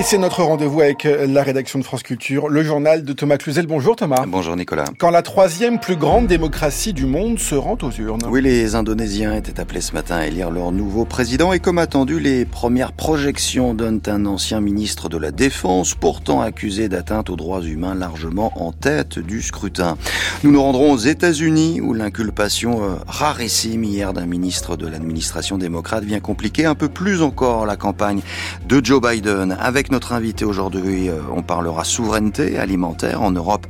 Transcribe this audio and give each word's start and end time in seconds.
Et 0.00 0.02
c'est 0.02 0.16
notre 0.16 0.42
rendez-vous 0.42 0.80
avec 0.80 1.04
euh, 1.04 1.26
la 1.26 1.42
rédaction 1.42 1.78
de 1.78 1.84
France 1.84 2.02
Culture, 2.02 2.48
le 2.48 2.62
journal 2.62 3.04
de 3.04 3.12
Thomas 3.12 3.36
Cluzel. 3.36 3.66
Bonjour 3.66 3.96
Thomas. 3.96 4.24
Bonjour 4.26 4.56
Nicolas. 4.56 4.86
Quand 4.98 5.10
la 5.10 5.20
troisième 5.20 5.78
plus 5.78 5.96
grande 5.96 6.26
démocratie 6.26 6.94
du 6.94 7.04
monde 7.04 7.38
se 7.38 7.54
rend 7.54 7.76
aux 7.82 7.90
urnes. 7.90 8.22
Oui, 8.26 8.40
les 8.40 8.74
Indonésiens 8.74 9.34
étaient 9.34 9.60
appelés 9.60 9.82
ce 9.82 9.92
matin 9.92 10.16
à 10.16 10.26
élire 10.26 10.50
leur 10.50 10.72
nouveau 10.72 11.04
président 11.04 11.52
et 11.52 11.58
comme 11.58 11.76
attendu, 11.76 12.18
les 12.18 12.46
premières 12.46 12.92
projections 12.92 13.74
donnent 13.74 14.00
un 14.06 14.24
ancien 14.24 14.62
ministre 14.62 15.10
de 15.10 15.18
la 15.18 15.32
Défense, 15.32 15.94
pourtant 15.94 16.40
accusé 16.40 16.88
d'atteinte 16.88 17.28
aux 17.28 17.36
droits 17.36 17.60
humains, 17.60 17.94
largement 17.94 18.52
en 18.56 18.72
tête 18.72 19.18
du 19.18 19.42
scrutin. 19.42 19.98
Nous 20.44 20.50
nous 20.50 20.62
rendrons 20.62 20.92
aux 20.92 20.96
États-Unis 20.96 21.82
où 21.82 21.92
l'inculpation 21.92 22.82
euh, 22.82 22.94
rarissime 23.06 23.84
hier 23.84 24.14
d'un 24.14 24.24
ministre 24.24 24.78
de 24.78 24.86
l'administration 24.86 25.58
démocrate 25.58 26.04
vient 26.04 26.20
compliquer 26.20 26.64
un 26.64 26.74
peu 26.74 26.88
plus 26.88 27.20
encore 27.20 27.66
la 27.66 27.76
campagne 27.76 28.22
de 28.66 28.82
Joe 28.82 29.02
Biden 29.02 29.58
avec 29.60 29.89
notre 29.90 30.12
invité 30.12 30.44
aujourd'hui, 30.44 31.08
euh, 31.08 31.20
on 31.34 31.42
parlera 31.42 31.84
souveraineté 31.84 32.58
alimentaire 32.58 33.22
en 33.22 33.30
Europe 33.30 33.66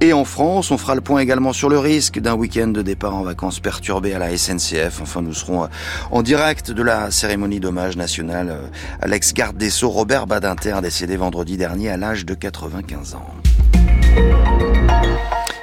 et 0.00 0.12
en 0.12 0.24
France. 0.24 0.70
On 0.70 0.78
fera 0.78 0.94
le 0.94 1.00
point 1.00 1.20
également 1.20 1.52
sur 1.52 1.68
le 1.68 1.78
risque 1.78 2.18
d'un 2.18 2.34
week-end 2.34 2.68
de 2.68 2.82
départ 2.82 3.14
en 3.14 3.22
vacances 3.22 3.60
perturbé 3.60 4.14
à 4.14 4.18
la 4.18 4.36
SNCF. 4.36 5.00
Enfin, 5.02 5.22
nous 5.22 5.34
serons 5.34 5.64
euh, 5.64 5.68
en 6.10 6.22
direct 6.22 6.70
de 6.70 6.82
la 6.82 7.10
cérémonie 7.10 7.60
d'hommage 7.60 7.96
national 7.96 8.48
euh, 8.50 8.66
à 9.00 9.06
l'ex-garde 9.06 9.56
des 9.56 9.70
Sceaux 9.70 9.90
Robert 9.90 10.26
Badinter, 10.26 10.76
décédé 10.82 11.16
vendredi 11.16 11.56
dernier 11.56 11.90
à 11.90 11.96
l'âge 11.96 12.26
de 12.26 12.34
95 12.34 13.14
ans. 13.14 13.26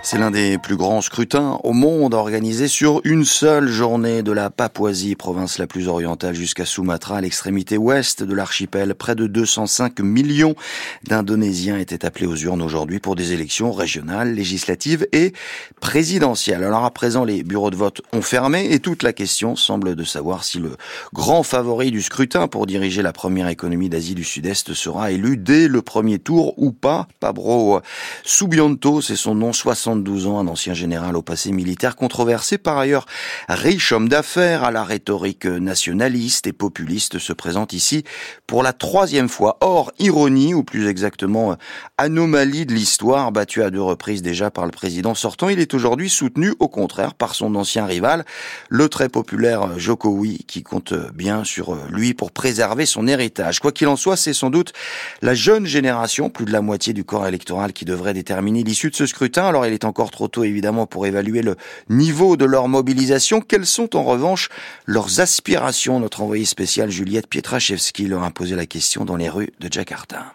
C'est 0.10 0.18
l'un 0.18 0.32
des 0.32 0.58
plus 0.58 0.78
grands 0.78 1.02
scrutins 1.02 1.60
au 1.66 1.74
monde 1.74 2.14
organisé 2.14 2.70
sur 2.70 3.02
une 3.04 3.26
seule 3.26 3.68
journée 3.68 4.24
de 4.24 4.32
la 4.32 4.50
Papouasie, 4.50 5.18
province 5.18 5.58
la 5.58 5.68
plus 5.68 5.90
orientale 5.90 6.34
jusqu'à 6.34 6.64
Sumatra, 6.64 7.18
à 7.18 7.22
l'extrémité 7.22 7.78
ouest 7.78 8.24
de 8.24 8.34
l'archipel. 8.34 8.96
Près 8.96 9.16
de 9.16 9.28
205 9.28 10.00
millions 10.00 10.56
d'Indonésiens 11.04 11.78
étaient 11.78 12.06
appelés 12.06 12.26
aux 12.26 12.38
urnes 12.38 12.62
aujourd'hui 12.62 13.02
pour 13.02 13.18
des 13.18 13.34
élections 13.34 13.74
régionales, 13.74 14.34
législatives 14.34 15.06
et 15.12 15.34
présidentielles. 15.82 16.64
Alors 16.64 16.86
à 16.86 16.92
présent, 16.92 17.26
les 17.26 17.44
bureaux 17.44 17.70
de 17.70 17.76
vote 17.76 18.02
ont 18.14 18.22
fermé 18.22 18.72
et 18.72 18.80
toute 18.80 19.04
la 19.04 19.12
question 19.12 19.58
semble 19.58 19.98
de 19.98 20.06
savoir 20.06 20.46
si 20.46 20.60
le 20.60 20.78
grand 21.12 21.44
favori 21.44 21.92
du 21.92 22.02
scrutin 22.02 22.48
pour 22.48 22.66
diriger 22.66 23.02
la 23.02 23.12
première 23.12 23.50
économie 23.50 23.90
d'Asie 23.90 24.16
du 24.16 24.24
Sud-Est 24.24 24.74
sera 24.74 25.12
élu 25.12 25.36
dès 25.36 25.68
le 25.68 25.82
premier 25.82 26.18
tour 26.18 26.54
ou 26.56 26.72
pas. 26.72 27.10
Pabro 27.20 27.82
Subianto, 28.24 29.02
c'est 29.02 29.18
son 29.18 29.36
nom, 29.36 29.52
60 29.52 29.97
12 30.04 30.28
ans, 30.28 30.40
un 30.40 30.48
ancien 30.48 30.74
général 30.74 31.16
au 31.16 31.22
passé 31.22 31.52
militaire 31.52 31.96
controversé, 31.96 32.58
par 32.58 32.78
ailleurs 32.78 33.06
riche 33.50 33.92
homme 33.92 34.10
d'affaires 34.10 34.64
à 34.64 34.72
la 34.72 34.84
rhétorique 34.84 35.46
nationaliste 35.46 36.48
et 36.48 36.54
populiste, 36.54 37.20
se 37.20 37.34
présente 37.34 37.74
ici 37.74 38.04
pour 38.46 38.64
la 38.64 38.74
troisième 38.74 39.30
fois. 39.30 39.58
Or, 39.62 39.92
ironie, 40.00 40.54
ou 40.54 40.64
plus 40.64 40.88
exactement 40.88 41.56
anomalie 41.98 42.66
de 42.66 42.74
l'histoire, 42.74 43.32
battue 43.32 43.64
à 43.64 43.70
deux 43.70 43.82
reprises 43.82 44.22
déjà 44.22 44.52
par 44.52 44.66
le 44.66 44.72
président 44.72 45.16
sortant, 45.16 45.50
il 45.50 45.60
est 45.60 45.74
aujourd'hui 45.74 46.10
soutenu 46.10 46.54
au 46.60 46.68
contraire 46.68 47.14
par 47.14 47.36
son 47.36 47.56
ancien 47.56 47.86
rival, 47.86 48.26
le 48.70 48.90
très 48.90 49.10
populaire 49.10 49.78
Jokowi, 49.78 50.46
qui 50.48 50.64
compte 50.64 50.94
bien 51.14 51.44
sur 51.44 51.76
lui 51.90 52.14
pour 52.14 52.32
préserver 52.32 52.86
son 52.86 53.08
héritage. 53.08 53.60
Quoi 53.60 53.72
qu'il 53.72 53.88
en 53.88 53.96
soit, 53.96 54.18
c'est 54.18 54.34
sans 54.34 54.50
doute 54.50 54.74
la 55.22 55.34
jeune 55.34 55.66
génération, 55.66 56.30
plus 56.30 56.46
de 56.46 56.52
la 56.52 56.62
moitié 56.62 56.94
du 56.94 57.04
corps 57.04 57.28
électoral, 57.28 57.74
qui 57.74 57.86
devrait 57.86 58.14
déterminer 58.14 58.64
l'issue 58.64 58.90
de 58.90 58.96
ce 58.96 59.06
scrutin. 59.06 59.46
Alors 59.46 59.66
il 59.66 59.74
est 59.74 59.86
encore 59.88 60.12
trop 60.12 60.28
tôt 60.28 60.44
évidemment 60.44 60.86
pour 60.86 61.08
évaluer 61.08 61.42
le 61.42 61.56
niveau 61.90 62.38
de 62.38 62.46
leur 62.46 62.68
mobilisation. 62.68 63.42
Quelles 63.42 63.66
sont 63.66 63.96
en 63.96 64.04
revanche 64.04 64.50
leurs 64.86 65.20
aspirations? 65.20 66.00
Notre 66.00 66.22
envoyée 66.22 66.46
spéciale 66.46 66.92
Juliette 66.92 67.28
Pietraszewski 67.28 68.08
leur 68.08 68.24
a 68.24 68.32
posé 68.32 68.56
la 68.56 68.66
question 68.66 69.06
dans 69.06 69.16
les 69.16 69.30
rues 69.30 69.52
de 69.60 69.72
Jakarta. 69.72 70.34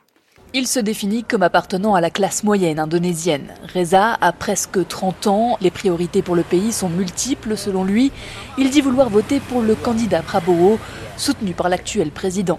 Il 0.54 0.66
se 0.66 0.78
définit 0.80 1.24
comme 1.24 1.42
appartenant 1.42 1.94
à 1.94 2.02
la 2.02 2.10
classe 2.10 2.44
moyenne 2.44 2.78
indonésienne. 2.78 3.54
Reza 3.74 4.18
a 4.20 4.32
presque 4.32 4.86
30 4.86 5.26
ans, 5.26 5.56
les 5.62 5.70
priorités 5.70 6.20
pour 6.20 6.36
le 6.36 6.42
pays 6.42 6.72
sont 6.72 6.90
multiples 6.90 7.56
selon 7.56 7.84
lui. 7.84 8.12
Il 8.58 8.68
dit 8.68 8.82
vouloir 8.82 9.08
voter 9.08 9.40
pour 9.40 9.62
le 9.62 9.74
candidat 9.74 10.20
Prabowo, 10.20 10.78
soutenu 11.16 11.54
par 11.54 11.70
l'actuel 11.70 12.10
président. 12.10 12.58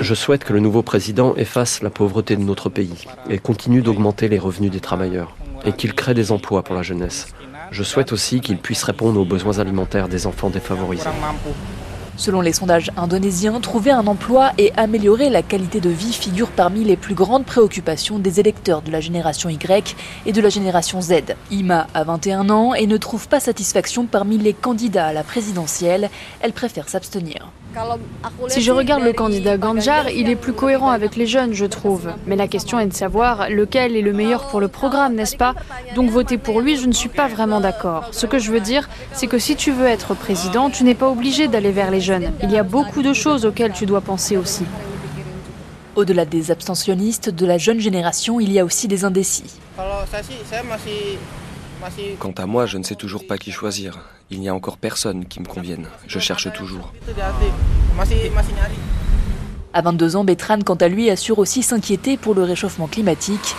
Je 0.00 0.14
souhaite 0.14 0.44
que 0.44 0.54
le 0.54 0.60
nouveau 0.60 0.82
président 0.82 1.34
efface 1.36 1.82
la 1.82 1.90
pauvreté 1.90 2.36
de 2.36 2.42
notre 2.42 2.70
pays 2.70 3.04
et 3.28 3.38
continue 3.38 3.82
d'augmenter 3.82 4.28
les 4.28 4.38
revenus 4.38 4.70
des 4.70 4.80
travailleurs 4.80 5.36
et 5.64 5.72
qu'il 5.72 5.94
crée 5.94 6.14
des 6.14 6.32
emplois 6.32 6.62
pour 6.62 6.74
la 6.74 6.82
jeunesse. 6.82 7.28
Je 7.70 7.82
souhaite 7.82 8.12
aussi 8.12 8.40
qu'il 8.40 8.58
puisse 8.58 8.82
répondre 8.82 9.20
aux 9.20 9.24
besoins 9.24 9.58
alimentaires 9.58 10.08
des 10.08 10.26
enfants 10.26 10.50
défavorisés. 10.50 11.08
Selon 12.16 12.40
les 12.40 12.52
sondages 12.52 12.92
indonésiens, 12.96 13.60
trouver 13.60 13.90
un 13.90 14.06
emploi 14.06 14.52
et 14.56 14.72
améliorer 14.76 15.30
la 15.30 15.42
qualité 15.42 15.80
de 15.80 15.90
vie 15.90 16.12
figure 16.12 16.48
parmi 16.48 16.84
les 16.84 16.96
plus 16.96 17.14
grandes 17.14 17.44
préoccupations 17.44 18.20
des 18.20 18.38
électeurs 18.38 18.82
de 18.82 18.92
la 18.92 19.00
génération 19.00 19.48
Y 19.48 19.96
et 20.24 20.32
de 20.32 20.40
la 20.40 20.48
génération 20.48 21.00
Z. 21.00 21.34
Ima 21.50 21.88
a 21.92 22.04
21 22.04 22.50
ans 22.50 22.72
et 22.74 22.86
ne 22.86 22.96
trouve 22.98 23.26
pas 23.26 23.40
satisfaction 23.40 24.06
parmi 24.06 24.38
les 24.38 24.52
candidats 24.52 25.06
à 25.06 25.12
la 25.12 25.24
présidentielle. 25.24 26.08
Elle 26.40 26.52
préfère 26.52 26.88
s'abstenir. 26.88 27.50
Si 28.48 28.60
je 28.60 28.72
regarde 28.72 29.02
le 29.02 29.12
candidat 29.12 29.56
Ganjar, 29.56 30.08
il 30.10 30.28
est 30.30 30.36
plus 30.36 30.52
cohérent 30.52 30.90
avec 30.90 31.16
les 31.16 31.26
jeunes, 31.26 31.54
je 31.54 31.66
trouve. 31.66 32.12
Mais 32.26 32.36
la 32.36 32.48
question 32.48 32.78
est 32.78 32.86
de 32.86 32.92
savoir 32.92 33.48
lequel 33.50 33.96
est 33.96 34.02
le 34.02 34.12
meilleur 34.12 34.48
pour 34.48 34.60
le 34.60 34.68
programme, 34.68 35.14
n'est-ce 35.14 35.36
pas? 35.36 35.54
Donc 35.94 36.10
voter 36.10 36.38
pour 36.38 36.60
lui, 36.60 36.76
je 36.76 36.86
ne 36.86 36.92
suis 36.92 37.08
pas 37.08 37.28
vraiment 37.28 37.60
d'accord. 37.60 38.08
Ce 38.12 38.26
que 38.26 38.38
je 38.38 38.52
veux 38.52 38.60
dire, 38.60 38.88
c'est 39.12 39.26
que 39.26 39.38
si 39.38 39.56
tu 39.56 39.72
veux 39.72 39.86
être 39.86 40.14
président, 40.14 40.70
tu 40.70 40.84
n'es 40.84 40.94
pas 40.94 41.08
obligé 41.08 41.48
d'aller 41.48 41.72
vers 41.72 41.90
les 41.90 42.00
jeunes. 42.00 42.32
Il 42.42 42.50
y 42.50 42.58
a 42.58 42.62
beaucoup 42.62 43.02
de 43.02 43.12
choses 43.12 43.44
auxquelles 43.44 43.72
tu 43.72 43.86
dois 43.86 44.00
penser 44.00 44.36
aussi. 44.36 44.64
Au-delà 45.96 46.24
des 46.24 46.50
abstentionnistes 46.50 47.30
de 47.30 47.46
la 47.46 47.58
jeune 47.58 47.80
génération, 47.80 48.40
il 48.40 48.52
y 48.52 48.58
a 48.58 48.64
aussi 48.64 48.88
des 48.88 49.04
indécis. 49.04 49.60
Quant 52.18 52.32
à 52.32 52.46
moi, 52.46 52.66
je 52.66 52.78
ne 52.78 52.82
sais 52.82 52.94
toujours 52.94 53.26
pas 53.26 53.38
qui 53.38 53.52
choisir. 53.52 53.98
Il 54.30 54.40
n'y 54.40 54.48
a 54.48 54.54
encore 54.54 54.78
personne 54.78 55.26
qui 55.26 55.40
me 55.40 55.46
convienne. 55.46 55.86
Je 56.06 56.18
cherche 56.18 56.52
toujours. 56.52 56.92
À 59.72 59.82
22 59.82 60.16
ans, 60.16 60.24
Betran, 60.24 60.60
quant 60.60 60.74
à 60.76 60.88
lui, 60.88 61.10
assure 61.10 61.38
aussi 61.38 61.62
s'inquiéter 61.62 62.16
pour 62.16 62.34
le 62.34 62.42
réchauffement 62.42 62.86
climatique, 62.86 63.56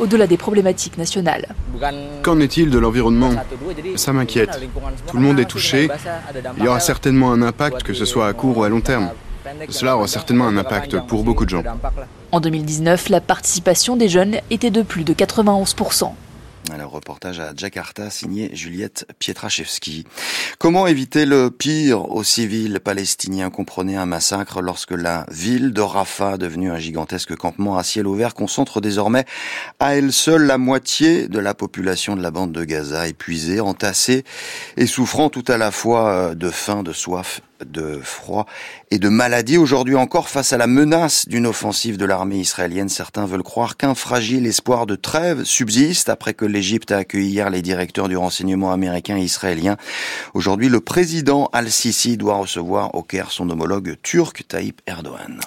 au-delà 0.00 0.26
des 0.26 0.36
problématiques 0.36 0.98
nationales. 0.98 1.46
Qu'en 2.22 2.40
est-il 2.40 2.70
de 2.70 2.78
l'environnement? 2.78 3.32
Ça 3.96 4.12
m'inquiète. 4.12 4.58
Tout 5.06 5.16
le 5.16 5.22
monde 5.22 5.38
est 5.38 5.44
touché. 5.44 5.88
Il 6.56 6.64
y 6.64 6.68
aura 6.68 6.80
certainement 6.80 7.32
un 7.32 7.42
impact, 7.42 7.82
que 7.82 7.94
ce 7.94 8.04
soit 8.04 8.28
à 8.28 8.32
court 8.32 8.58
ou 8.58 8.64
à 8.64 8.68
long 8.68 8.80
terme. 8.80 9.10
Cela 9.68 9.96
aura 9.96 10.06
certainement 10.06 10.46
un 10.46 10.56
impact 10.56 11.06
pour 11.06 11.22
beaucoup 11.22 11.44
de 11.44 11.50
gens. 11.50 11.62
En 12.32 12.40
2019, 12.40 13.08
la 13.08 13.20
participation 13.20 13.96
des 13.96 14.08
jeunes 14.08 14.38
était 14.50 14.70
de 14.70 14.82
plus 14.82 15.04
de 15.04 15.14
91%. 15.14 16.12
Alors, 16.70 16.90
reportage 16.90 17.40
à 17.40 17.52
Jakarta 17.56 18.10
signé 18.10 18.54
Juliette 18.54 19.06
Pietraszewski. 19.18 20.04
Comment 20.58 20.86
éviter 20.86 21.24
le 21.24 21.50
pire 21.50 22.10
aux 22.10 22.22
civils 22.22 22.78
palestiniens 22.80 23.48
Comprenez 23.48 23.96
un 23.96 24.04
massacre 24.04 24.60
lorsque 24.60 24.90
la 24.90 25.24
ville 25.30 25.72
de 25.72 25.80
Rafah, 25.80 26.36
devenue 26.36 26.70
un 26.70 26.78
gigantesque 26.78 27.34
campement 27.36 27.78
à 27.78 27.84
ciel 27.84 28.06
ouvert, 28.06 28.34
concentre 28.34 28.82
désormais 28.82 29.24
à 29.80 29.96
elle 29.96 30.12
seule 30.12 30.42
la 30.42 30.58
moitié 30.58 31.28
de 31.28 31.38
la 31.38 31.54
population 31.54 32.16
de 32.16 32.22
la 32.22 32.30
bande 32.30 32.52
de 32.52 32.64
Gaza, 32.64 33.08
épuisée, 33.08 33.60
entassée 33.60 34.24
et 34.76 34.86
souffrant 34.86 35.30
tout 35.30 35.44
à 35.48 35.56
la 35.56 35.70
fois 35.70 36.10
euh, 36.10 36.34
de 36.34 36.50
faim, 36.50 36.82
de 36.82 36.92
soif 36.92 37.40
de 37.64 38.00
froid 38.02 38.46
et 38.90 38.98
de 38.98 39.08
maladie. 39.08 39.58
Aujourd'hui 39.58 39.94
encore, 39.94 40.28
face 40.28 40.52
à 40.52 40.56
la 40.56 40.66
menace 40.66 41.28
d'une 41.28 41.46
offensive 41.46 41.96
de 41.96 42.04
l'armée 42.04 42.38
israélienne, 42.38 42.88
certains 42.88 43.26
veulent 43.26 43.42
croire 43.42 43.76
qu'un 43.76 43.94
fragile 43.94 44.46
espoir 44.46 44.86
de 44.86 44.96
trêve 44.96 45.44
subsiste 45.44 46.08
après 46.08 46.34
que 46.34 46.44
l'Égypte 46.44 46.92
a 46.92 46.98
accueilli 46.98 47.28
hier 47.28 47.50
les 47.50 47.62
directeurs 47.62 48.08
du 48.08 48.16
renseignement 48.16 48.72
américain 48.72 49.16
et 49.16 49.22
israélien. 49.22 49.76
Aujourd'hui, 50.34 50.68
le 50.68 50.80
président 50.80 51.48
Al-Sisi 51.52 52.16
doit 52.16 52.36
recevoir 52.36 52.94
au 52.94 53.02
Caire 53.02 53.30
son 53.30 53.50
homologue 53.50 53.96
turc 54.02 54.44
Tayyip 54.48 54.80
Erdogan. 54.86 55.40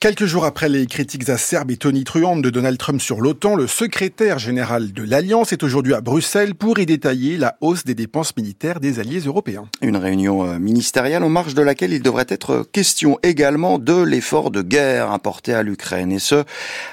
Quelques 0.00 0.26
jours 0.26 0.44
après 0.44 0.68
les 0.68 0.86
critiques 0.86 1.28
acerbes 1.28 1.72
et 1.72 1.76
tonitruantes 1.76 2.40
de 2.40 2.50
Donald 2.50 2.78
Trump 2.78 3.00
sur 3.00 3.20
l'OTAN, 3.20 3.56
le 3.56 3.66
secrétaire 3.66 4.38
général 4.38 4.92
de 4.92 5.02
l'Alliance 5.02 5.52
est 5.52 5.64
aujourd'hui 5.64 5.92
à 5.92 6.00
Bruxelles 6.00 6.54
pour 6.54 6.78
y 6.78 6.86
détailler 6.86 7.36
la 7.36 7.56
hausse 7.60 7.82
des 7.84 7.96
dépenses 7.96 8.36
militaires 8.36 8.78
des 8.78 9.00
alliés 9.00 9.18
européens. 9.18 9.64
Une 9.82 9.96
réunion 9.96 10.44
euh, 10.44 10.60
ministérielle 10.60 11.24
en 11.24 11.28
marge 11.28 11.54
de 11.54 11.62
laquelle 11.62 11.92
il 11.92 12.00
devrait 12.00 12.26
être 12.28 12.64
question 12.70 13.18
également 13.24 13.80
de 13.80 14.00
l'effort 14.00 14.52
de 14.52 14.62
guerre 14.62 15.10
apporté 15.10 15.52
à 15.52 15.64
l'Ukraine. 15.64 16.12
Et 16.12 16.20
ce, 16.20 16.44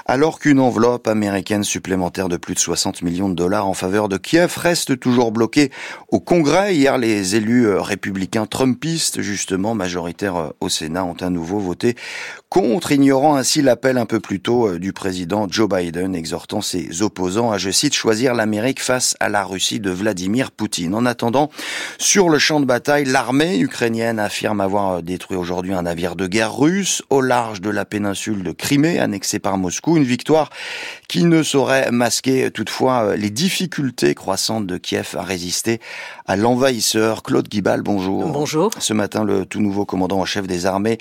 alors 0.08 0.40
qu'une 0.40 0.60
enveloppe 0.60 1.08
américaine 1.08 1.64
supplémentaire 1.64 2.28
de 2.28 2.38
plus 2.38 2.56
de 2.56 2.60
60 2.60 3.04
millions 3.04 3.30
de 3.30 3.36
dollars 3.36 3.68
en 3.68 3.76
faveur 3.76 4.10
de 4.10 4.18
Kiev 4.18 4.58
reste 4.58 5.00
toujours 5.00 5.32
bloquée 5.32 5.70
au 6.10 6.20
Congrès. 6.20 6.76
Hier, 6.76 6.98
les 6.98 7.36
élus 7.36 7.68
euh, 7.68 7.82
républicains 7.82 8.48
trumpistes, 8.48 9.22
justement 9.22 9.76
majoritaires 9.76 10.38
euh, 10.38 10.50
au 10.60 10.70
Sénat, 10.70 11.06
ont 11.06 11.18
à 11.22 11.30
nouveau 11.30 11.60
voté 11.60 11.94
contre 12.50 12.95
ignorant 12.96 13.36
ainsi 13.36 13.62
l'appel 13.62 13.98
un 13.98 14.06
peu 14.06 14.20
plus 14.20 14.40
tôt 14.40 14.68
euh, 14.68 14.80
du 14.80 14.94
président 14.94 15.48
Joe 15.50 15.68
Biden 15.70 16.16
exhortant 16.16 16.62
ses 16.62 17.02
opposants 17.02 17.52
à, 17.52 17.58
je 17.58 17.70
cite, 17.70 17.94
choisir 17.94 18.34
l'Amérique 18.34 18.82
face 18.82 19.16
à 19.20 19.28
la 19.28 19.44
Russie 19.44 19.82
de 19.82 19.92
Vladimir 19.92 20.52
Poutine. 20.52 20.96
En 20.96 21.06
attendant, 21.06 21.52
sur 21.98 22.30
le 22.30 22.40
champ 22.40 22.62
de 22.62 22.66
bataille, 22.66 23.04
l'armée 23.04 23.60
ukrainienne 23.60 24.18
affirme 24.18 24.62
avoir 24.62 25.04
détruit 25.04 25.36
aujourd'hui 25.38 25.74
un 25.74 25.82
navire 25.82 26.16
de 26.16 26.26
guerre 26.26 26.58
russe 26.58 27.04
au 27.10 27.20
large 27.20 27.60
de 27.60 27.70
la 27.70 27.84
péninsule 27.84 28.44
de 28.44 28.52
Crimée, 28.54 28.98
annexée 28.98 29.40
par 29.40 29.58
Moscou. 29.58 29.98
Une 29.98 30.04
victoire 30.04 30.50
qui 31.10 31.26
ne 31.26 31.44
saurait 31.44 31.92
masquer 31.92 32.50
toutefois 32.50 33.18
les 33.18 33.30
difficultés 33.30 34.16
croissantes 34.16 34.68
de 34.68 34.78
Kiev 34.78 35.16
à 35.18 35.24
résister 35.24 35.82
à 36.26 36.38
l'envahisseur. 36.38 37.24
Claude 37.24 37.50
Guibal, 37.50 37.82
bonjour. 37.82 38.26
Bonjour. 38.30 38.72
Ce 38.80 38.94
matin, 38.94 39.26
le 39.26 39.46
tout 39.46 39.60
nouveau 39.60 39.86
commandant 39.86 40.20
en 40.20 40.26
chef 40.26 40.48
des 40.48 40.66
armées, 40.66 40.98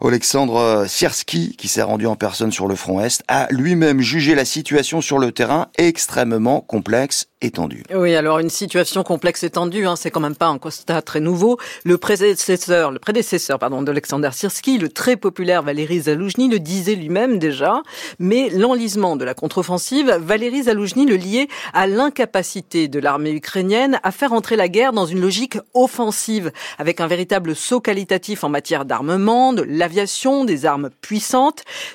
Alexandre 0.00 0.86
Sierski, 0.86 1.31
qui 1.32 1.68
s'est 1.68 1.82
rendu 1.82 2.06
en 2.06 2.16
personne 2.16 2.52
sur 2.52 2.68
le 2.68 2.74
front 2.74 3.00
Est, 3.00 3.22
a 3.28 3.46
lui-même 3.50 4.00
jugé 4.00 4.34
la 4.34 4.44
situation 4.44 5.00
sur 5.00 5.18
le 5.18 5.32
terrain 5.32 5.68
extrêmement 5.78 6.60
complexe 6.60 7.28
étendue. 7.40 7.82
Oui, 7.92 8.14
alors 8.14 8.38
une 8.38 8.50
situation 8.50 9.02
complexe 9.02 9.42
étendue, 9.42 9.86
hein, 9.86 9.96
c'est 9.96 10.10
quand 10.10 10.20
même 10.20 10.36
pas 10.36 10.46
un 10.46 10.58
constat 10.58 11.02
très 11.02 11.20
nouveau. 11.20 11.58
Le 11.84 11.98
prédécesseur, 11.98 12.92
le 12.92 12.98
prédécesseur 12.98 13.58
pardon, 13.58 13.82
d'Alexander 13.82 14.30
Sirski, 14.32 14.78
le 14.78 14.88
très 14.88 15.16
populaire 15.16 15.62
Valéry 15.62 16.02
Zaloujny, 16.02 16.48
le 16.48 16.58
disait 16.58 16.94
lui-même 16.94 17.38
déjà, 17.38 17.82
mais 18.18 18.50
l'enlisement 18.50 19.16
de 19.16 19.24
la 19.24 19.34
contre-offensive, 19.34 20.10
Valéry 20.20 20.64
Zaloujny 20.64 21.06
le 21.06 21.16
liait 21.16 21.48
à 21.72 21.86
l'incapacité 21.86 22.88
de 22.88 22.98
l'armée 23.00 23.32
ukrainienne 23.32 23.98
à 24.02 24.12
faire 24.12 24.32
entrer 24.32 24.56
la 24.56 24.68
guerre 24.68 24.92
dans 24.92 25.06
une 25.06 25.20
logique 25.20 25.58
offensive, 25.74 26.52
avec 26.78 27.00
un 27.00 27.06
véritable 27.06 27.56
saut 27.56 27.80
qualitatif 27.80 28.44
en 28.44 28.48
matière 28.50 28.84
d'armement, 28.84 29.52
de 29.52 29.62
l'aviation, 29.62 30.44
des 30.44 30.66
armes 30.66 30.90
puissantes. 31.00 31.21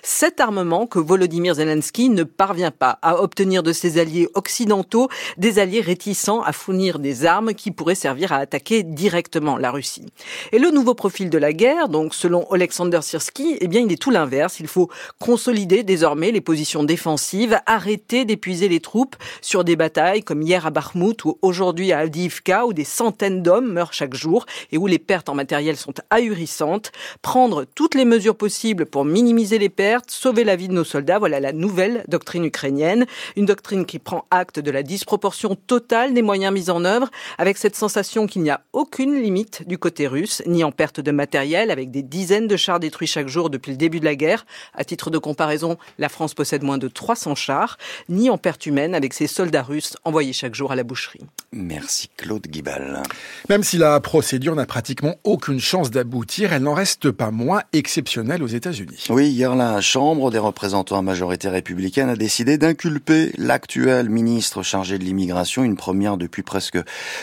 Cet 0.04 0.40
armement 0.40 0.88
que 0.88 1.00
Volodymyr 1.00 1.56
Zelensky 1.56 2.10
ne 2.10 2.24
parvient 2.24 2.72
pas 2.72 2.98
à 3.02 3.22
obtenir 3.22 3.62
de 3.62 3.74
ses 3.74 4.00
alliés 4.00 4.30
occidentaux 4.34 5.10
des 5.38 5.60
alliés 5.60 5.82
réticents 5.82 6.42
à 6.42 6.54
fournir 6.54 7.00
des 7.00 7.26
armes 7.26 7.54
qui 7.54 7.72
pourraient 7.72 7.96
servir 7.96 8.32
à 8.32 8.38
attaquer 8.38 8.84
directement 8.84 9.58
la 9.58 9.72
Russie. 9.72 10.06
Et 10.52 10.60
le 10.60 10.72
nouveau 10.72 10.96
profil 10.96 11.30
de 11.30 11.38
la 11.38 11.54
guerre, 11.54 11.90
donc 11.90 12.16
selon 12.16 12.50
Alexander 12.52 13.00
Sirski, 13.02 13.58
eh 13.60 13.68
bien 13.68 13.82
il 13.82 13.92
est 13.92 14.02
tout 14.02 14.12
l'inverse. 14.12 14.60
Il 14.60 14.68
faut 14.68 14.90
consolider 15.20 15.84
désormais 15.84 16.32
les 16.32 16.42
positions 16.42 16.84
défensives, 16.84 17.60
arrêter 17.66 18.26
d'épuiser 18.26 18.70
les 18.70 18.80
troupes 18.80 19.16
sur 19.42 19.64
des 19.64 19.76
batailles 19.76 20.24
comme 20.24 20.42
hier 20.42 20.66
à 20.66 20.72
Bakhmut 20.72 21.26
ou 21.26 21.38
aujourd'hui 21.42 21.92
à 21.92 22.00
Avdiivka 22.00 22.66
où 22.66 22.74
des 22.74 22.84
centaines 22.84 23.44
d'hommes 23.44 23.72
meurent 23.72 23.94
chaque 23.94 24.14
jour 24.14 24.46
et 24.72 24.78
où 24.78 24.88
les 24.88 25.00
pertes 25.00 25.30
en 25.30 25.36
matériel 25.36 25.78
sont 25.78 25.94
ahurissantes. 26.10 26.92
Prendre 27.22 27.66
toutes 27.76 27.96
les 27.96 28.06
mesures 28.06 28.36
possibles 28.36 28.86
pour 28.86 29.06
minimiser 29.18 29.58
les 29.58 29.70
pertes, 29.70 30.12
sauver 30.12 30.44
la 30.44 30.56
vie 30.56 30.68
de 30.68 30.74
nos 30.74 30.84
soldats, 30.84 31.18
voilà 31.18 31.40
la 31.40 31.52
nouvelle 31.52 32.04
doctrine 32.08 32.46
ukrainienne. 32.46 33.08
Une 33.36 33.48
doctrine 33.48 33.88
qui 33.88 33.98
prend 33.98 34.26
acte 34.30 34.60
de 34.60 34.70
la 34.70 34.84
disproportion 34.84 35.56
totale 35.56 36.14
des 36.14 36.22
moyens 36.22 36.54
mis 36.54 36.70
en 36.70 36.86
œuvre, 36.86 37.10
avec 37.40 37.58
cette 37.58 37.76
sensation 37.76 38.28
qu'il 38.28 38.44
n'y 38.44 38.52
a 38.52 38.62
aucune 38.74 39.20
limite 39.20 39.68
du 39.68 39.80
côté 39.80 40.06
russe, 40.06 40.44
ni 40.46 40.64
en 40.64 40.72
perte 40.72 41.00
de 41.00 41.10
matériel, 41.10 41.72
avec 41.72 41.90
des 41.90 42.04
dizaines 42.04 42.48
de 42.48 42.56
chars 42.58 42.80
détruits 42.80 43.08
chaque 43.08 43.28
jour 43.28 43.50
depuis 43.50 43.72
le 43.72 43.78
début 43.78 44.00
de 44.00 44.06
la 44.06 44.16
guerre. 44.16 44.46
À 44.76 44.84
titre 44.84 45.10
de 45.10 45.18
comparaison, 45.18 45.78
la 45.98 46.10
France 46.10 46.36
possède 46.36 46.62
moins 46.62 46.78
de 46.78 46.88
300 46.88 47.34
chars, 47.34 47.80
ni 48.10 48.30
en 48.30 48.38
perte 48.38 48.68
humaine, 48.68 48.94
avec 48.94 49.16
ses 49.16 49.26
soldats 49.26 49.64
russes 49.64 49.98
envoyés 50.04 50.34
chaque 50.34 50.54
jour 50.54 50.72
à 50.72 50.76
la 50.76 50.84
boucherie. 50.84 51.26
Merci 51.52 52.10
Claude 52.18 52.46
Guibal. 52.46 53.02
Même 53.50 53.64
si 53.64 53.80
la 53.80 54.00
procédure 54.00 54.54
n'a 54.54 54.68
pratiquement 54.68 55.16
aucune 55.24 55.60
chance 55.60 55.90
d'aboutir, 55.90 56.54
elle 56.54 56.62
n'en 56.62 56.76
reste 56.76 57.10
pas 57.10 57.32
moins 57.32 57.64
exceptionnelle 57.74 58.44
aux 58.44 58.48
États-Unis. 58.48 59.07
Oui, 59.10 59.30
hier 59.30 59.56
la 59.56 59.80
Chambre 59.80 60.32
des 60.32 60.38
représentants 60.38 60.98
à 60.98 61.02
majorité 61.02 61.48
républicaine 61.48 62.10
a 62.10 62.16
décidé 62.18 62.58
d'inculper 62.58 63.32
l'actuel 63.38 64.10
ministre 64.10 64.64
chargé 64.64 64.98
de 64.98 65.04
l'immigration, 65.06 65.64
une 65.64 65.78
première 65.78 66.18
depuis 66.18 66.44
presque 66.44 66.78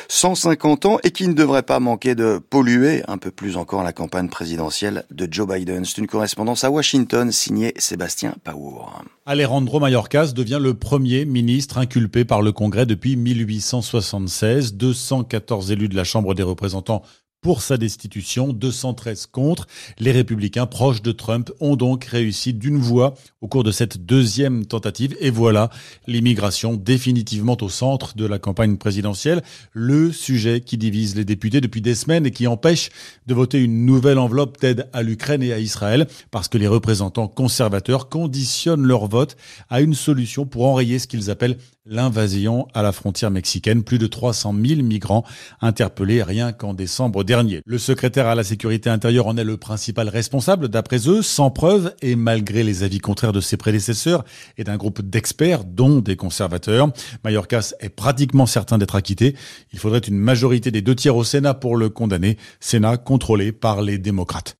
150 0.08 0.86
ans 0.86 0.98
et 1.02 1.10
qui 1.10 1.28
ne 1.28 1.34
devrait 1.34 1.62
pas 1.62 1.80
manquer 1.80 2.14
de 2.14 2.38
polluer 2.38 3.02
un 3.06 3.18
peu 3.18 3.30
plus 3.30 3.58
encore 3.58 3.82
la 3.82 3.92
campagne 3.92 4.28
présidentielle 4.28 5.04
de 5.10 5.28
Joe 5.30 5.46
Biden. 5.46 5.84
C'est 5.84 5.98
une 5.98 6.06
correspondance 6.06 6.64
à 6.64 6.70
Washington 6.70 7.30
signée 7.30 7.74
Sébastien 7.76 8.34
Paour. 8.44 9.02
Alejandro 9.26 9.78
Mayorkas 9.78 10.32
devient 10.34 10.60
le 10.60 10.74
premier 10.74 11.26
ministre 11.26 11.76
inculpé 11.76 12.24
par 12.24 12.40
le 12.40 12.52
Congrès 12.52 12.86
depuis 12.86 13.16
1876. 13.16 14.74
214 14.74 15.70
élus 15.70 15.88
de 15.88 15.96
la 15.96 16.04
Chambre 16.04 16.34
des 16.34 16.42
représentants 16.42 17.02
pour 17.44 17.60
sa 17.60 17.76
destitution, 17.76 18.54
213 18.54 19.26
contre. 19.26 19.66
Les 19.98 20.12
républicains 20.12 20.64
proches 20.64 21.02
de 21.02 21.12
Trump 21.12 21.52
ont 21.60 21.76
donc 21.76 22.06
réussi 22.06 22.54
d'une 22.54 22.78
voix 22.78 23.14
au 23.42 23.48
cours 23.48 23.62
de 23.62 23.70
cette 23.70 24.06
deuxième 24.06 24.64
tentative. 24.64 25.14
Et 25.20 25.28
voilà 25.28 25.68
l'immigration 26.06 26.72
définitivement 26.72 27.58
au 27.60 27.68
centre 27.68 28.16
de 28.16 28.24
la 28.24 28.38
campagne 28.38 28.78
présidentielle, 28.78 29.42
le 29.74 30.10
sujet 30.10 30.62
qui 30.62 30.78
divise 30.78 31.16
les 31.16 31.26
députés 31.26 31.60
depuis 31.60 31.82
des 31.82 31.94
semaines 31.94 32.24
et 32.24 32.30
qui 32.30 32.46
empêche 32.46 32.88
de 33.26 33.34
voter 33.34 33.62
une 33.62 33.84
nouvelle 33.84 34.18
enveloppe 34.18 34.58
d'aide 34.58 34.88
à 34.94 35.02
l'Ukraine 35.02 35.42
et 35.42 35.52
à 35.52 35.58
Israël, 35.58 36.06
parce 36.30 36.48
que 36.48 36.56
les 36.56 36.66
représentants 36.66 37.28
conservateurs 37.28 38.08
conditionnent 38.08 38.86
leur 38.86 39.06
vote 39.06 39.36
à 39.68 39.82
une 39.82 39.94
solution 39.94 40.46
pour 40.46 40.64
enrayer 40.64 40.98
ce 40.98 41.06
qu'ils 41.06 41.30
appellent 41.30 41.58
l'invasion 41.86 42.66
à 42.72 42.82
la 42.82 42.92
frontière 42.92 43.30
mexicaine. 43.30 43.82
Plus 43.82 43.98
de 43.98 44.06
300 44.06 44.54
000 44.64 44.82
migrants 44.82 45.24
interpellés 45.60 46.22
rien 46.22 46.52
qu'en 46.52 46.74
décembre 46.74 47.24
dernier. 47.24 47.60
Le 47.66 47.78
secrétaire 47.78 48.26
à 48.26 48.34
la 48.34 48.44
sécurité 48.44 48.90
intérieure 48.90 49.26
en 49.26 49.36
est 49.36 49.44
le 49.44 49.56
principal 49.56 50.08
responsable, 50.08 50.68
d'après 50.68 51.08
eux, 51.08 51.22
sans 51.22 51.50
preuve 51.50 51.94
et 52.02 52.16
malgré 52.16 52.62
les 52.62 52.82
avis 52.82 52.98
contraires 52.98 53.32
de 53.32 53.40
ses 53.40 53.56
prédécesseurs 53.56 54.24
et 54.56 54.64
d'un 54.64 54.76
groupe 54.76 55.02
d'experts, 55.02 55.64
dont 55.64 56.00
des 56.00 56.16
conservateurs. 56.16 56.90
Mayorkas 57.22 57.74
est 57.80 57.90
pratiquement 57.90 58.46
certain 58.46 58.78
d'être 58.78 58.96
acquitté. 58.96 59.36
Il 59.72 59.78
faudrait 59.78 59.98
une 59.98 60.18
majorité 60.18 60.70
des 60.70 60.82
deux 60.82 60.94
tiers 60.94 61.16
au 61.16 61.24
Sénat 61.24 61.54
pour 61.54 61.76
le 61.76 61.90
condamner. 61.90 62.38
Sénat 62.60 62.96
contrôlé 62.96 63.52
par 63.52 63.82
les 63.82 63.98
démocrates. 63.98 64.56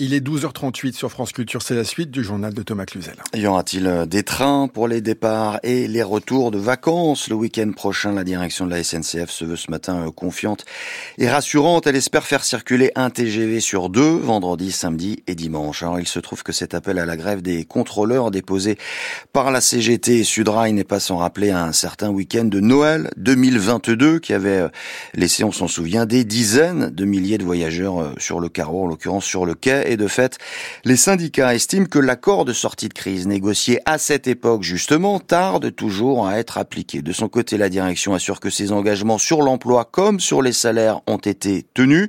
Il 0.00 0.12
est 0.12 0.18
12h38 0.18 0.94
sur 0.94 1.08
France 1.08 1.30
Culture, 1.30 1.62
c'est 1.62 1.76
la 1.76 1.84
suite 1.84 2.10
du 2.10 2.24
journal 2.24 2.52
de 2.52 2.62
Thomas 2.64 2.84
Cluzel. 2.84 3.14
Y 3.32 3.46
aura-t-il 3.46 3.86
euh, 3.86 4.06
des 4.06 4.24
trains 4.24 4.66
pour 4.66 4.88
les 4.88 5.00
départs 5.00 5.60
et 5.62 5.86
les 5.86 6.02
retours 6.02 6.50
de 6.50 6.58
vacances 6.58 7.28
le 7.28 7.36
week-end 7.36 7.70
prochain? 7.70 8.12
La 8.12 8.24
direction 8.24 8.66
de 8.66 8.72
la 8.72 8.82
SNCF 8.82 9.30
se 9.30 9.44
veut 9.44 9.54
ce 9.54 9.70
matin 9.70 10.08
euh, 10.08 10.10
confiante 10.10 10.64
et 11.16 11.28
rassurante. 11.28 11.86
Elle 11.86 11.94
espère 11.94 12.24
faire 12.24 12.42
circuler 12.42 12.90
un 12.96 13.08
TGV 13.08 13.60
sur 13.60 13.88
deux, 13.88 14.16
vendredi, 14.16 14.72
samedi 14.72 15.22
et 15.28 15.36
dimanche. 15.36 15.84
Alors 15.84 16.00
il 16.00 16.08
se 16.08 16.18
trouve 16.18 16.42
que 16.42 16.50
cet 16.50 16.74
appel 16.74 16.98
à 16.98 17.06
la 17.06 17.16
grève 17.16 17.40
des 17.40 17.64
contrôleurs 17.64 18.32
déposé 18.32 18.76
par 19.32 19.52
la 19.52 19.60
CGT 19.60 20.18
et 20.18 20.24
Sudrail 20.24 20.72
n'est 20.72 20.82
pas 20.82 20.98
sans 20.98 21.18
rappeler 21.18 21.52
un 21.52 21.72
certain 21.72 22.08
week-end 22.08 22.46
de 22.46 22.58
Noël 22.58 23.10
2022 23.16 24.18
qui 24.18 24.32
avait 24.32 24.58
euh, 24.58 24.68
laissé, 25.14 25.44
on 25.44 25.52
s'en 25.52 25.68
souvient, 25.68 26.04
des 26.04 26.24
dizaines 26.24 26.90
de 26.90 27.04
milliers 27.04 27.38
de 27.38 27.44
voyageurs 27.44 28.12
sur 28.18 28.40
le 28.40 28.48
carreau, 28.48 28.82
en 28.82 28.86
l'occurrence 28.88 29.24
sur 29.24 29.46
le 29.46 29.54
quai 29.54 29.83
et 29.84 29.96
de 29.96 30.08
fait, 30.08 30.38
les 30.84 30.96
syndicats 30.96 31.54
estiment 31.54 31.86
que 31.86 31.98
l'accord 31.98 32.44
de 32.44 32.52
sortie 32.52 32.88
de 32.88 32.94
crise 32.94 33.26
négocié 33.26 33.80
à 33.84 33.98
cette 33.98 34.26
époque 34.26 34.62
justement 34.62 35.20
tarde 35.20 35.74
toujours 35.74 36.26
à 36.26 36.38
être 36.38 36.58
appliqué. 36.58 37.02
De 37.02 37.12
son 37.12 37.28
côté, 37.28 37.56
la 37.56 37.68
direction 37.68 38.14
assure 38.14 38.40
que 38.40 38.50
ses 38.50 38.72
engagements 38.72 39.18
sur 39.18 39.42
l'emploi 39.42 39.84
comme 39.84 40.20
sur 40.20 40.42
les 40.42 40.52
salaires 40.52 41.00
ont 41.06 41.18
été 41.18 41.66
tenus. 41.74 42.08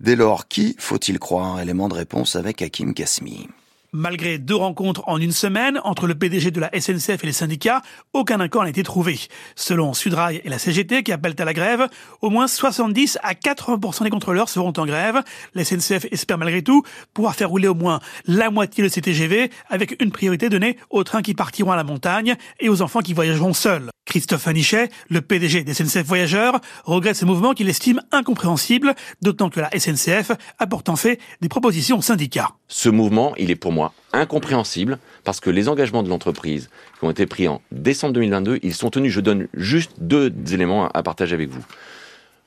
Dès 0.00 0.16
lors, 0.16 0.48
qui 0.48 0.76
faut-il 0.78 1.18
croire? 1.18 1.60
Élément 1.60 1.88
de 1.88 1.94
réponse 1.94 2.36
avec 2.36 2.62
Hakim 2.62 2.94
Kasmi. 2.94 3.48
Malgré 3.96 4.38
deux 4.38 4.56
rencontres 4.56 5.04
en 5.06 5.20
une 5.20 5.30
semaine 5.30 5.80
entre 5.84 6.08
le 6.08 6.16
PDG 6.16 6.50
de 6.50 6.58
la 6.58 6.68
SNCF 6.76 7.22
et 7.22 7.26
les 7.28 7.32
syndicats, 7.32 7.80
aucun 8.12 8.40
accord 8.40 8.64
n'a 8.64 8.70
été 8.70 8.82
trouvé. 8.82 9.20
Selon 9.54 9.94
Sudrail 9.94 10.40
et 10.42 10.48
la 10.48 10.58
CGT 10.58 11.04
qui 11.04 11.12
appellent 11.12 11.36
à 11.38 11.44
la 11.44 11.52
grève, 11.52 11.86
au 12.20 12.28
moins 12.28 12.48
70 12.48 13.20
à 13.22 13.34
80% 13.34 14.02
des 14.02 14.10
contrôleurs 14.10 14.48
seront 14.48 14.72
en 14.76 14.84
grève. 14.84 15.22
La 15.54 15.64
SNCF 15.64 16.06
espère 16.10 16.38
malgré 16.38 16.60
tout 16.60 16.82
pouvoir 17.12 17.36
faire 17.36 17.50
rouler 17.50 17.68
au 17.68 17.76
moins 17.76 18.00
la 18.26 18.50
moitié 18.50 18.82
de 18.82 18.88
ces 18.88 19.00
TGV 19.00 19.52
avec 19.68 20.02
une 20.02 20.10
priorité 20.10 20.48
donnée 20.48 20.76
aux 20.90 21.04
trains 21.04 21.22
qui 21.22 21.34
partiront 21.34 21.70
à 21.70 21.76
la 21.76 21.84
montagne 21.84 22.34
et 22.58 22.68
aux 22.68 22.82
enfants 22.82 23.00
qui 23.00 23.14
voyageront 23.14 23.52
seuls. 23.52 23.90
Christophe 24.06 24.48
Anichet, 24.48 24.90
le 25.08 25.20
PDG 25.22 25.64
des 25.64 25.72
SNCF 25.72 26.04
Voyageurs, 26.04 26.60
regrette 26.84 27.16
ce 27.16 27.24
mouvement 27.24 27.52
qu'il 27.52 27.68
estime 27.68 28.02
incompréhensible, 28.12 28.94
d'autant 29.22 29.50
que 29.50 29.60
la 29.60 29.70
SNCF 29.70 30.32
apporte 30.58 30.88
en 30.88 30.96
fait 30.96 31.18
des 31.40 31.48
propositions 31.48 31.98
aux 31.98 32.02
syndicats. 32.02 32.50
Ce 32.68 32.88
mouvement, 32.88 33.34
il 33.36 33.50
est 33.50 33.56
pour 33.56 33.72
incompréhensible 34.12 34.98
parce 35.24 35.40
que 35.40 35.50
les 35.50 35.68
engagements 35.68 36.02
de 36.02 36.08
l'entreprise 36.08 36.70
qui 36.98 37.04
ont 37.04 37.10
été 37.10 37.26
pris 37.26 37.48
en 37.48 37.60
décembre 37.72 38.14
2022, 38.14 38.60
ils 38.62 38.74
sont 38.74 38.90
tenus. 38.90 39.12
Je 39.12 39.20
donne 39.20 39.48
juste 39.54 39.92
deux 39.98 40.32
éléments 40.52 40.88
à 40.88 41.02
partager 41.02 41.34
avec 41.34 41.48
vous. 41.48 41.64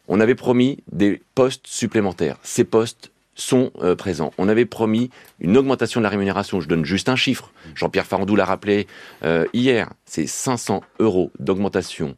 On 0.08 0.20
avait 0.20 0.36
promis 0.36 0.80
des 0.92 1.22
postes 1.36 1.68
supplémentaires. 1.68 2.38
Ces 2.44 2.64
postes 2.64 3.12
sont 3.36 3.72
euh, 3.82 3.96
présents. 3.96 4.32
On 4.38 4.50
avait 4.50 4.66
promis 4.66 5.10
une 5.40 5.58
augmentation 5.58 6.00
de 6.00 6.04
la 6.04 6.10
rémunération. 6.10 6.60
Je 6.60 6.68
donne 6.68 6.86
juste 6.86 7.10
un 7.10 7.16
chiffre. 7.16 7.52
Jean-Pierre 7.76 8.06
Farandou 8.06 8.36
l'a 8.36 8.46
rappelé 8.46 8.88
euh, 9.24 9.46
hier. 9.54 9.90
C'est 10.06 10.28
500 10.28 10.82
euros 11.00 11.32
d'augmentation 11.40 12.16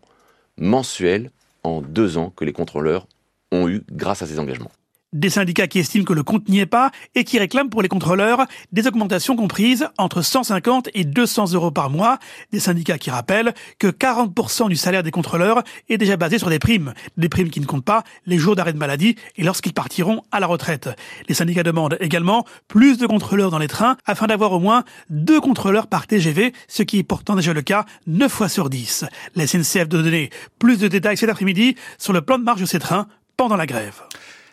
mensuelle 0.58 1.32
en 1.64 1.82
deux 1.82 2.18
ans 2.18 2.32
que 2.36 2.46
les 2.46 2.54
contrôleurs 2.54 3.08
ont 3.52 3.68
eu 3.68 3.84
grâce 3.92 4.22
à 4.22 4.28
ces 4.28 4.40
engagements. 4.40 4.72
Des 5.12 5.32
syndicats 5.32 5.66
qui 5.66 5.80
estiment 5.80 6.06
que 6.06 6.13
le 6.13 6.22
compte 6.22 6.50
n'y 6.50 6.60
est 6.60 6.68
pas 6.68 6.92
et 7.16 7.24
qui 7.24 7.39
réclament 7.39 7.72
pour 7.72 7.82
les 7.82 7.88
contrôleurs 7.88 8.46
des 8.72 8.86
augmentations 8.86 9.36
comprises 9.36 9.88
entre 9.98 10.22
150 10.22 10.89
et 10.94 11.04
200 11.04 11.54
euros 11.54 11.72
par 11.72 11.89
mois. 11.89 12.20
Des 12.51 12.60
syndicats 12.60 13.00
qui 13.00 13.10
rappellent 13.10 13.56
que 13.80 13.88
40% 13.88 14.70
du 14.70 14.75
salaire 14.75 15.01
des 15.01 15.10
contrôleurs 15.10 15.63
est 15.89 15.98
déjà 15.98 16.16
basé 16.16 16.38
sur 16.38 16.51
des 16.51 16.60
primes. 16.60 16.94
Des 17.18 17.28
primes 17.28 17.50
qui 17.50 17.60
ne 17.60 17.66
comptent 17.66 17.86
pas 17.86 18.04
les 18.28 18.38
jours 18.38 18.56
d'arrêt 18.56 18.72
de 18.72 18.78
maladie 18.78 19.16
et 19.36 19.44
lorsqu'ils 19.44 19.74
partiront 19.74 20.22
à 20.32 20.39
la 20.39 20.46
retraite. 20.46 20.89
Les 21.28 21.34
syndicats 21.34 21.63
demandent 21.63 21.98
également 22.01 22.46
plus 22.68 23.00
de 23.00 23.08
contrôleurs 23.08 23.50
dans 23.50 23.58
les 23.58 23.68
trains 23.68 23.98
afin 24.06 24.28
d'avoir 24.28 24.51
au 24.51 24.60
moins 24.60 24.84
deux 25.10 25.42
contrôleurs 25.42 25.88
par 25.88 26.06
TGV, 26.06 26.54
ce 26.68 26.84
qui 26.84 27.00
est 27.00 27.04
pourtant 27.04 27.36
déjà 27.36 27.54
le 27.54 27.63
cas 27.63 27.88
9 28.06 28.32
fois 28.32 28.48
sur 28.48 28.70
10. 28.70 29.06
La 29.34 29.48
SNCF 29.48 29.88
de 29.89 30.04
donner 30.04 30.30
plus 30.60 30.78
de 30.78 30.88
détails 30.88 31.18
cet 31.18 31.32
après-midi 31.32 31.75
sur 31.98 32.13
le 32.13 32.22
plan 32.22 32.38
de 32.38 32.44
marche 32.44 32.62
de 32.62 32.68
ces 32.68 32.78
trains 32.78 33.08
pendant 33.38 33.56
la 33.56 33.66
grève. 33.66 34.04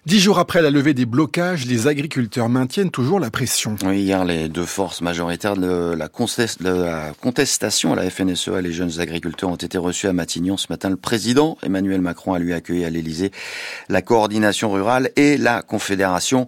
Dix 0.07 0.21
jours 0.21 0.39
après 0.39 0.63
la 0.63 0.71
levée 0.71 0.95
des 0.95 1.05
blocages, 1.05 1.67
les 1.67 1.89
agriculteurs 1.89 2.49
maintiennent 2.49 2.93
toujours 2.93 3.19
la 3.19 3.29
pression. 3.29 3.75
Oui, 3.85 4.03
hier, 4.03 4.25
les 4.25 4.49
deux 4.49 4.65
forces 4.65 5.01
majoritaires 5.01 5.57
de 5.57 5.97
la, 5.97 6.09
contestation 6.09 7.93
à 7.93 7.97
la 7.97 8.09
FNSEA, 8.09 8.61
les 8.63 8.71
jeunes 8.71 9.01
agriculteurs, 9.01 9.51
ont 9.51 9.57
été 9.57 9.77
reçus 9.79 10.07
à 10.07 10.13
Matignon 10.13 10.57
ce 10.57 10.69
matin. 10.71 10.91
Le 10.91 10.97
président 10.97 11.59
Emmanuel 11.65 12.03
Macron 12.03 12.35
a 12.35 12.39
lui 12.39 12.53
accueilli 12.53 12.85
à 12.85 12.91
l'Élysée 12.91 13.33
la 13.89 14.01
coordination 14.01 14.71
rurale 14.71 15.11
et 15.17 15.39
la 15.39 15.63
confédération 15.63 16.47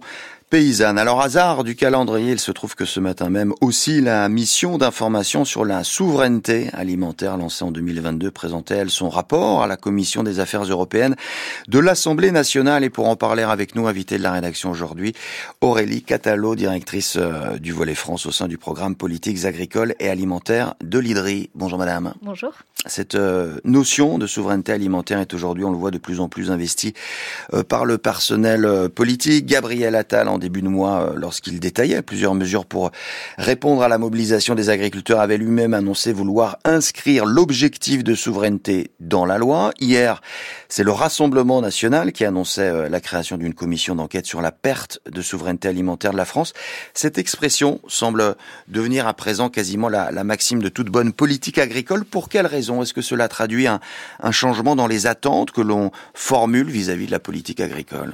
paysanne. 0.49 0.97
Alors 0.97 1.21
hasard 1.21 1.63
du 1.63 1.75
calendrier, 1.75 2.31
il 2.31 2.39
se 2.39 2.51
trouve 2.51 2.73
que 2.73 2.85
ce 2.85 2.99
matin 2.99 3.29
même 3.29 3.53
aussi 3.61 4.01
la 4.01 4.27
mission 4.29 4.79
d'information 4.79 5.45
sur 5.45 5.63
la 5.63 5.83
souveraineté 5.83 6.69
alimentaire 6.73 7.37
lancée 7.37 7.63
en 7.63 7.71
2022 7.71 8.31
présentait 8.31 8.77
elle 8.77 8.89
son 8.89 9.09
rapport 9.09 9.61
à 9.61 9.67
la 9.67 9.77
commission 9.77 10.23
des 10.23 10.39
affaires 10.39 10.63
européennes 10.63 11.15
de 11.67 11.77
l'Assemblée 11.77 12.31
nationale 12.31 12.83
et 12.83 12.89
pour 12.89 13.07
en 13.07 13.15
parler 13.15 13.43
avec 13.43 13.75
nous, 13.75 13.85
invité 13.87 14.17
de 14.17 14.23
la 14.23 14.31
rédaction 14.31 14.71
aujourd'hui, 14.71 15.13
Aurélie 15.61 16.01
Catalo, 16.01 16.55
directrice 16.55 17.17
euh, 17.17 17.59
du 17.59 17.71
volet 17.71 17.93
France 17.93 18.25
au 18.25 18.31
sein 18.31 18.47
du 18.47 18.57
programme 18.57 18.95
politiques 18.95 19.45
agricoles 19.45 19.93
et 19.99 20.09
alimentaires 20.09 20.73
de 20.81 20.97
l'IDRI. 20.97 21.51
Bonjour 21.53 21.77
madame. 21.77 22.13
Bonjour. 22.23 22.53
Cette 22.87 23.15
euh, 23.15 23.59
notion 23.65 24.17
de 24.17 24.25
souveraineté 24.25 24.71
alimentaire 24.71 25.19
est 25.19 25.33
aujourd'hui, 25.35 25.65
on 25.65 25.71
le 25.71 25.77
voit, 25.77 25.91
de 25.91 25.99
plus 25.99 26.19
en 26.19 26.29
plus 26.29 26.49
investie 26.49 26.93
euh, 27.53 27.63
par 27.63 27.85
le 27.85 27.99
personnel 27.99 28.89
politique. 28.89 29.45
Gabriel 29.45 29.95
Attal 29.95 30.27
en 30.27 30.38
début 30.39 30.61
de 30.61 30.67
mois, 30.67 31.01
euh, 31.01 31.13
lorsqu'il 31.15 31.59
détaillait 31.59 32.01
plusieurs 32.01 32.33
mesures 32.33 32.65
pour 32.65 32.91
répondre 33.37 33.83
à 33.83 33.87
la 33.87 33.97
mobilisation 33.97 34.55
des 34.55 34.69
agriculteurs, 34.69 35.19
avait 35.19 35.37
lui-même 35.37 35.73
annoncé 35.73 36.13
vouloir 36.13 36.57
inscrire 36.65 37.25
l'objectif 37.25 38.03
de 38.03 38.15
souveraineté 38.15 38.91
dans 38.99 39.25
la 39.25 39.37
loi. 39.37 39.71
Hier, 39.79 40.21
c'est 40.67 40.83
le 40.83 40.91
Rassemblement 40.91 41.61
national 41.61 42.11
qui 42.11 42.25
annonçait 42.25 42.69
euh, 42.69 42.89
la 42.89 42.99
création 42.99 43.37
d'une 43.37 43.53
commission 43.53 43.95
d'enquête 43.95 44.25
sur 44.25 44.41
la 44.41 44.51
perte 44.51 44.99
de 45.09 45.21
souveraineté 45.21 45.67
alimentaire 45.67 46.11
de 46.11 46.17
la 46.17 46.25
France. 46.25 46.53
Cette 46.93 47.17
expression 47.17 47.79
semble 47.87 48.35
devenir 48.67 49.07
à 49.07 49.13
présent 49.13 49.49
quasiment 49.49 49.89
la, 49.89 50.11
maxime 50.23 50.61
de 50.61 50.69
toute 50.69 50.87
bonne 50.87 51.13
politique 51.13 51.57
agricole. 51.57 52.05
Pour 52.05 52.29
quelle 52.29 52.47
raison 52.47 52.81
Est-ce 52.81 52.93
que 52.93 53.01
cela 53.01 53.27
traduit 53.27 53.67
un, 53.67 53.79
changement 54.31 54.75
dans 54.75 54.87
les 54.87 55.07
attentes 55.07 55.51
que 55.51 55.61
l'on 55.61 55.91
formule 56.13 56.69
vis 56.69 56.89
à 56.89 56.95
-vis 56.95 57.07
de 57.07 57.11
la 57.11 57.19
politique 57.19 57.59
agricole? 57.59 58.13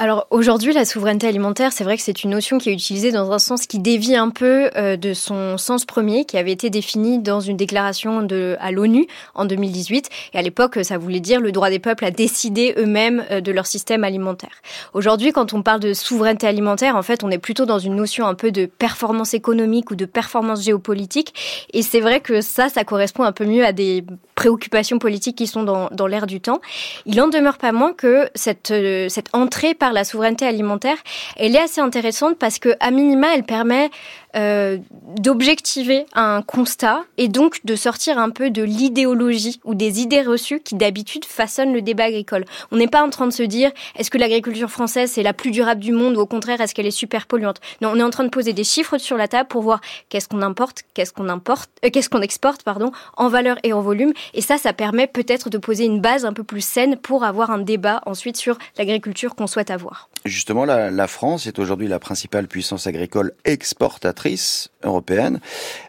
Alors 0.00 0.28
aujourd'hui, 0.30 0.72
la 0.72 0.84
souveraineté 0.84 1.26
alimentaire, 1.26 1.72
c'est 1.72 1.82
vrai 1.82 1.96
que 1.96 2.04
c'est 2.04 2.22
une 2.22 2.30
notion 2.30 2.58
qui 2.58 2.70
est 2.70 2.72
utilisée 2.72 3.10
dans 3.10 3.32
un 3.32 3.40
sens 3.40 3.66
qui 3.66 3.80
dévie 3.80 4.14
un 4.14 4.30
peu 4.30 4.70
euh, 4.76 4.96
de 4.96 5.12
son 5.12 5.58
sens 5.58 5.84
premier, 5.84 6.24
qui 6.24 6.38
avait 6.38 6.52
été 6.52 6.70
défini 6.70 7.18
dans 7.18 7.40
une 7.40 7.56
déclaration 7.56 8.22
de, 8.22 8.56
à 8.60 8.70
l'ONU 8.70 9.08
en 9.34 9.44
2018. 9.44 10.08
Et 10.34 10.38
à 10.38 10.42
l'époque, 10.42 10.78
ça 10.84 10.98
voulait 10.98 11.18
dire 11.18 11.40
le 11.40 11.50
droit 11.50 11.68
des 11.68 11.80
peuples 11.80 12.04
à 12.04 12.12
décider 12.12 12.74
eux-mêmes 12.78 13.24
euh, 13.32 13.40
de 13.40 13.50
leur 13.50 13.66
système 13.66 14.04
alimentaire. 14.04 14.62
Aujourd'hui, 14.94 15.32
quand 15.32 15.52
on 15.52 15.62
parle 15.62 15.80
de 15.80 15.92
souveraineté 15.92 16.46
alimentaire, 16.46 16.94
en 16.94 17.02
fait, 17.02 17.24
on 17.24 17.30
est 17.32 17.38
plutôt 17.38 17.66
dans 17.66 17.80
une 17.80 17.96
notion 17.96 18.24
un 18.24 18.34
peu 18.34 18.52
de 18.52 18.66
performance 18.66 19.34
économique 19.34 19.90
ou 19.90 19.96
de 19.96 20.04
performance 20.04 20.62
géopolitique. 20.62 21.34
Et 21.72 21.82
c'est 21.82 22.00
vrai 22.00 22.20
que 22.20 22.40
ça, 22.40 22.68
ça 22.68 22.84
correspond 22.84 23.24
un 23.24 23.32
peu 23.32 23.46
mieux 23.46 23.64
à 23.64 23.72
des 23.72 24.04
préoccupations 24.36 25.00
politiques 25.00 25.36
qui 25.36 25.48
sont 25.48 25.64
dans, 25.64 25.88
dans 25.90 26.06
l'air 26.06 26.28
du 26.28 26.40
temps. 26.40 26.60
Il 27.04 27.20
en 27.20 27.26
demeure 27.26 27.58
pas 27.58 27.72
moins 27.72 27.92
que 27.92 28.30
cette, 28.36 28.70
euh, 28.70 29.08
cette 29.08 29.34
entrée 29.34 29.74
la 29.92 30.04
souveraineté 30.04 30.46
alimentaire, 30.46 30.96
elle 31.36 31.54
est 31.54 31.60
assez 31.60 31.80
intéressante 31.80 32.36
parce 32.38 32.58
que, 32.58 32.70
à 32.80 32.90
minima, 32.90 33.28
elle 33.34 33.44
permet 33.44 33.90
euh, 34.36 34.76
d'objectiver 35.18 36.04
un 36.14 36.42
constat 36.42 37.02
et 37.16 37.28
donc 37.28 37.64
de 37.64 37.74
sortir 37.74 38.18
un 38.18 38.28
peu 38.28 38.50
de 38.50 38.62
l'idéologie 38.62 39.58
ou 39.64 39.74
des 39.74 40.02
idées 40.02 40.20
reçues 40.20 40.60
qui 40.60 40.74
d'habitude 40.74 41.24
façonnent 41.24 41.72
le 41.72 41.80
débat 41.80 42.04
agricole. 42.04 42.44
On 42.70 42.76
n'est 42.76 42.88
pas 42.88 43.02
en 43.02 43.08
train 43.08 43.26
de 43.26 43.32
se 43.32 43.42
dire 43.42 43.70
est-ce 43.96 44.10
que 44.10 44.18
l'agriculture 44.18 44.70
française 44.70 45.12
c'est 45.12 45.22
la 45.22 45.32
plus 45.32 45.50
durable 45.50 45.80
du 45.80 45.92
monde 45.92 46.18
ou 46.18 46.20
au 46.20 46.26
contraire 46.26 46.60
est-ce 46.60 46.74
qu'elle 46.74 46.86
est 46.86 46.90
super 46.90 47.26
polluante? 47.26 47.56
Non, 47.80 47.92
on 47.94 47.96
est 47.96 48.02
en 48.02 48.10
train 48.10 48.24
de 48.24 48.28
poser 48.28 48.52
des 48.52 48.64
chiffres 48.64 48.98
sur 48.98 49.16
la 49.16 49.28
table 49.28 49.48
pour 49.48 49.62
voir 49.62 49.80
qu'est-ce 50.10 50.28
qu'on 50.28 50.42
importe, 50.42 50.82
qu'est-ce 50.92 51.14
qu'on 51.14 51.30
importe, 51.30 51.70
euh, 51.86 51.88
qu'est-ce 51.90 52.10
qu'on 52.10 52.20
exporte 52.20 52.64
pardon, 52.64 52.92
en 53.16 53.28
valeur 53.28 53.56
et 53.62 53.72
en 53.72 53.80
volume 53.80 54.12
et 54.34 54.42
ça 54.42 54.58
ça 54.58 54.74
permet 54.74 55.06
peut-être 55.06 55.48
de 55.48 55.56
poser 55.56 55.86
une 55.86 56.02
base 56.02 56.26
un 56.26 56.34
peu 56.34 56.44
plus 56.44 56.60
saine 56.60 56.96
pour 56.98 57.24
avoir 57.24 57.50
un 57.50 57.58
débat 57.58 58.02
ensuite 58.04 58.36
sur 58.36 58.58
l'agriculture 58.76 59.34
qu'on 59.34 59.46
souhaite 59.46 59.70
avoir 59.70 59.77
avoir. 59.78 60.07
Justement 60.24 60.64
la, 60.64 61.06
France 61.06 61.46
est 61.46 61.58
aujourd'hui 61.58 61.88
la 61.88 61.98
principale 61.98 62.48
puissance 62.48 62.86
agricole 62.86 63.32
exportatrice 63.44 64.68
européenne. 64.82 65.40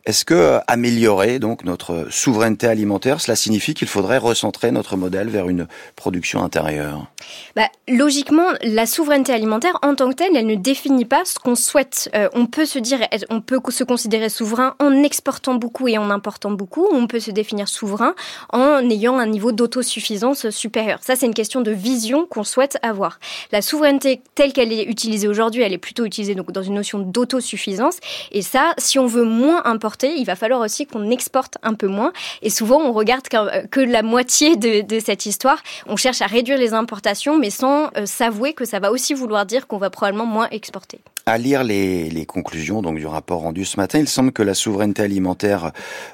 Est-ce 0.05 0.25
que 0.25 0.33
euh, 0.33 0.59
améliorer 0.67 1.39
donc 1.39 1.63
notre 1.63 2.07
souveraineté 2.09 2.67
alimentaire, 2.67 3.21
cela 3.21 3.35
signifie 3.35 3.73
qu'il 3.73 3.87
faudrait 3.87 4.17
recentrer 4.17 4.71
notre 4.71 4.97
modèle 4.97 5.29
vers 5.29 5.49
une 5.49 5.67
production 5.95 6.43
intérieure? 6.43 7.07
Bah, 7.55 7.69
Logiquement, 7.87 8.49
la 8.61 8.85
souveraineté 8.85 9.33
alimentaire 9.33 9.77
en 9.81 9.95
tant 9.95 10.09
que 10.09 10.15
telle, 10.15 10.35
elle 10.35 10.45
ne 10.45 10.55
définit 10.55 11.05
pas 11.05 11.25
ce 11.25 11.39
qu'on 11.39 11.55
souhaite. 11.55 12.09
Euh, 12.15 12.29
on 12.33 12.45
peut 12.45 12.65
se 12.65 12.77
dire, 12.77 12.99
on 13.29 13.41
peut 13.41 13.59
se 13.69 13.83
considérer 13.83 14.29
souverain 14.29 14.75
en 14.79 15.03
exportant 15.03 15.55
beaucoup 15.55 15.87
et 15.87 15.97
en 15.97 16.11
important 16.11 16.51
beaucoup. 16.51 16.87
On 16.91 17.07
peut 17.07 17.19
se 17.19 17.31
définir 17.31 17.67
souverain 17.67 18.13
en 18.53 18.87
ayant 18.89 19.17
un 19.17 19.25
niveau 19.25 19.51
d'autosuffisance 19.51 20.49
supérieur. 20.51 20.99
Ça, 21.01 21.15
c'est 21.15 21.25
une 21.25 21.33
question 21.33 21.61
de 21.61 21.71
vision 21.71 22.27
qu'on 22.27 22.43
souhaite 22.43 22.77
avoir. 22.83 23.19
La 23.51 23.61
souveraineté 23.61 24.21
telle 24.35 24.53
qu'elle 24.53 24.71
est 24.71 24.83
utilisée 24.83 25.27
aujourd'hui, 25.27 25.61
elle 25.61 25.73
est 25.73 25.77
plutôt 25.77 26.05
utilisée 26.05 26.35
donc 26.35 26.51
dans 26.51 26.63
une 26.63 26.75
notion 26.75 26.99
d'autosuffisance. 26.99 27.97
Et 28.31 28.41
ça, 28.41 28.73
si 28.77 28.99
on 28.99 29.07
veut 29.07 29.23
moins 29.23 29.61
importer, 29.65 30.15
il 30.15 30.25
va 30.25 30.35
falloir 30.35 30.61
aussi 30.61 30.85
qu'on 30.85 31.09
exporte 31.09 31.57
un 31.63 31.73
peu 31.73 31.87
moins. 31.87 32.13
Et 32.41 32.49
souvent, 32.49 32.79
on 32.79 32.91
regarde 32.91 33.27
que, 33.27 33.79
la 33.79 34.03
moitié 34.03 34.55
de, 34.55 34.99
cette 34.99 35.25
histoire. 35.25 35.61
On 35.87 35.95
cherche 35.95 36.21
à 36.21 36.27
réduire 36.27 36.57
les 36.57 36.73
importations, 36.73 37.37
mais 37.37 37.49
sans 37.49 37.89
euh, 37.97 38.05
s'avouer 38.05 38.53
que 38.53 38.65
ça 38.65 38.79
va 38.79 38.91
aussi 38.91 39.13
vouloir 39.13 39.45
dire 39.45 39.67
qu'on 39.67 39.77
va 39.77 39.89
probablement 39.89 40.25
moins 40.25 40.47
exporter. 40.51 40.99
À 41.29 41.37
lire 41.37 41.63
les, 41.63 42.25
conclusions 42.27 42.81
donc 42.81 42.97
du 42.97 43.05
rapport 43.05 43.41
rendu 43.41 43.63
ce 43.63 43.77
matin, 43.77 43.99
il 43.99 44.09
semble 44.09 44.31
que 44.31 44.41
la 44.41 44.55
souveraineté 44.55 45.03
alimentaire 45.03 45.73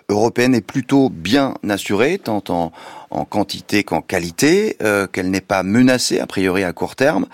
européenne 0.09 0.53
est 0.53 0.59
plutôt 0.59 1.09
bien 1.09 1.53
assurée, 1.69 2.19
tant 2.19 2.43
en, 2.49 3.23
quantité 3.23 3.85
qu'en 3.85 4.01
qualité, 4.01 4.75
euh, 4.83 5.07
qu'elle 5.07 5.31
n'est 5.31 5.39
pas 5.39 5.63
menacée 5.63 6.19
a 6.19 6.27
priori 6.27 6.65
à 6.65 6.73
court 6.73 6.97
terme. 6.97 7.27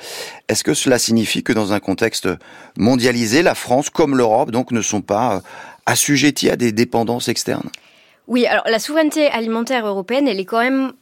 Est-ce 0.48 0.64
que 0.64 0.76
cela 0.76 1.00
signifie 1.00 1.42
que 1.42 1.54
dans 1.54 1.74
un 1.74 1.80
contexte 1.80 2.30
mondialisé, 2.78 3.42
la 3.42 3.56
France 3.56 3.90
comme 3.90 4.16
l'Europe 4.16 4.52
donc 4.52 4.70
ne 4.70 4.84
sont 4.84 5.02
pas 5.02 5.38
euh, 5.38 5.40
assujetties 5.88 6.52
à 6.52 6.58
des 6.58 6.72
dépendances 6.72 7.30
externes? 7.30 7.72
Oui, 8.28 8.46
alors 8.46 8.66
la 8.68 8.78
souveraineté 8.78 9.26
alimentaire 9.26 9.88
européenne, 9.88 10.28
elle 10.28 10.40
est 10.40 10.46
quand 10.46 10.62
même 10.62 10.94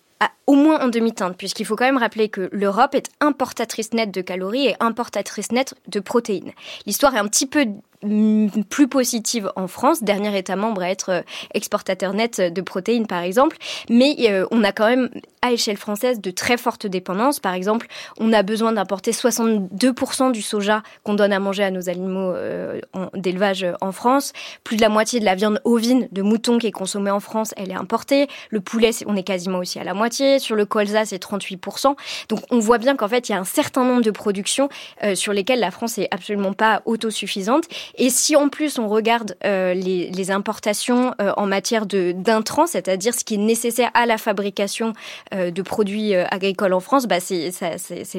au 0.48 0.56
moins 0.56 0.82
en 0.82 0.88
demi-teinte, 0.88 1.38
puisqu'il 1.38 1.66
faut 1.66 1.76
quand 1.76 1.86
même 1.86 1.98
rappeler 1.98 2.30
que 2.30 2.50
l'Europe 2.52 2.96
est 2.96 3.10
importatrice 3.20 3.94
nette 3.94 4.12
de 4.12 4.22
calories 4.22 4.68
et 4.68 4.76
importatrice 4.80 5.52
nette 5.52 5.76
de 5.88 6.00
protéines. 6.00 6.54
L'histoire 6.86 7.16
est 7.16 7.20
un 7.20 7.28
petit 7.28 7.46
peu 7.46 7.68
plus 8.02 8.88
positive 8.88 9.52
en 9.58 9.68
France, 9.68 10.04
dernier 10.04 10.38
État 10.38 10.56
membre 10.56 10.84
à 10.84 10.90
être 10.90 11.10
euh, 11.10 11.22
exportateur 11.54 12.14
net 12.14 12.40
de 12.40 12.62
protéines 12.62 13.08
par 13.08 13.24
exemple, 13.24 13.58
mais 13.90 14.16
euh, 14.22 14.46
on 14.52 14.64
a 14.64 14.72
quand 14.72 14.88
même 14.88 15.10
à 15.42 15.52
échelle 15.52 15.76
française 15.76 16.22
de 16.22 16.32
très 16.32 16.58
fortes 16.58 16.88
dépendances. 16.88 17.40
Par 17.40 17.54
exemple, 17.54 17.88
on 18.18 18.32
a 18.32 18.42
besoin 18.42 18.72
d'importer 18.72 19.12
62% 19.12 20.32
du 20.32 20.42
soja 20.42 20.82
qu'on 21.04 21.14
donne 21.14 21.34
à 21.34 21.40
manger 21.40 21.64
à 21.64 21.72
nos 21.72 21.90
animaux 21.90 22.34
euh, 22.34 22.80
d'élevage 23.16 23.66
en 23.82 23.92
France. 23.92 24.34
Plus 24.64 24.78
de 24.78 24.82
la 24.82 24.90
moitié 24.90 25.20
de 25.20 25.26
la 25.26 25.36
viande 25.36 25.62
ovine 25.64 26.08
de 26.12 26.22
mouton 26.22 26.58
qui 26.58 26.68
est 26.68 26.72
consommée 26.72 27.12
en 27.12 27.20
France, 27.20 27.54
elle 27.58 27.72
est 27.72 27.76
importée. 27.76 28.28
Le 28.50 28.62
poulet, 28.62 28.92
on 29.08 29.16
est 29.16 29.24
quasiment 29.24 29.60
aussi 29.60 29.80
à 29.80 29.84
la 29.84 29.94
moitié. 29.94 30.40
Sur 30.40 30.56
le 30.56 30.66
colza, 30.66 31.06
c'est 31.06 31.22
38%. 31.22 31.96
Donc 32.28 32.40
on 32.50 32.60
voit 32.60 32.78
bien 32.78 32.96
qu'en 32.96 33.08
fait, 33.08 33.30
il 33.30 33.34
y 33.34 33.36
a 33.36 33.40
un 33.40 33.46
certain 33.46 33.84
nombre 33.84 34.02
de 34.02 34.12
productions 34.12 34.70
sur 35.16 35.32
lesquelles 35.32 35.60
la 35.60 35.72
France 35.72 35.98
est 35.98 36.08
absolument 36.12 36.54
pas 36.54 36.82
autosuffisante 36.86 37.66
Et 37.98 38.10
si 38.10 38.36
en 38.36 38.50
plus 38.50 38.80
on 38.80 38.88
regarde 38.88 39.36
euh, 39.46 39.74
les, 39.74 40.32
importations 40.32 41.14
euh, 41.22 41.32
en 41.38 41.48
matière 41.48 41.86
d'intrants, 41.88 42.68
c'est-à-dire 42.68 43.16
ce 43.16 43.24
qui 43.24 43.36
est 43.36 43.38
nécessaire 43.38 43.90
à 43.96 44.06
la 44.06 44.18
fabrication 44.18 44.94
euh, 45.34 45.50
de 45.50 45.62
produits 45.64 46.14
agricoles 46.14 46.74
en 46.74 46.80
France, 46.80 47.08
bah 47.08 47.20
c'est 47.20 47.50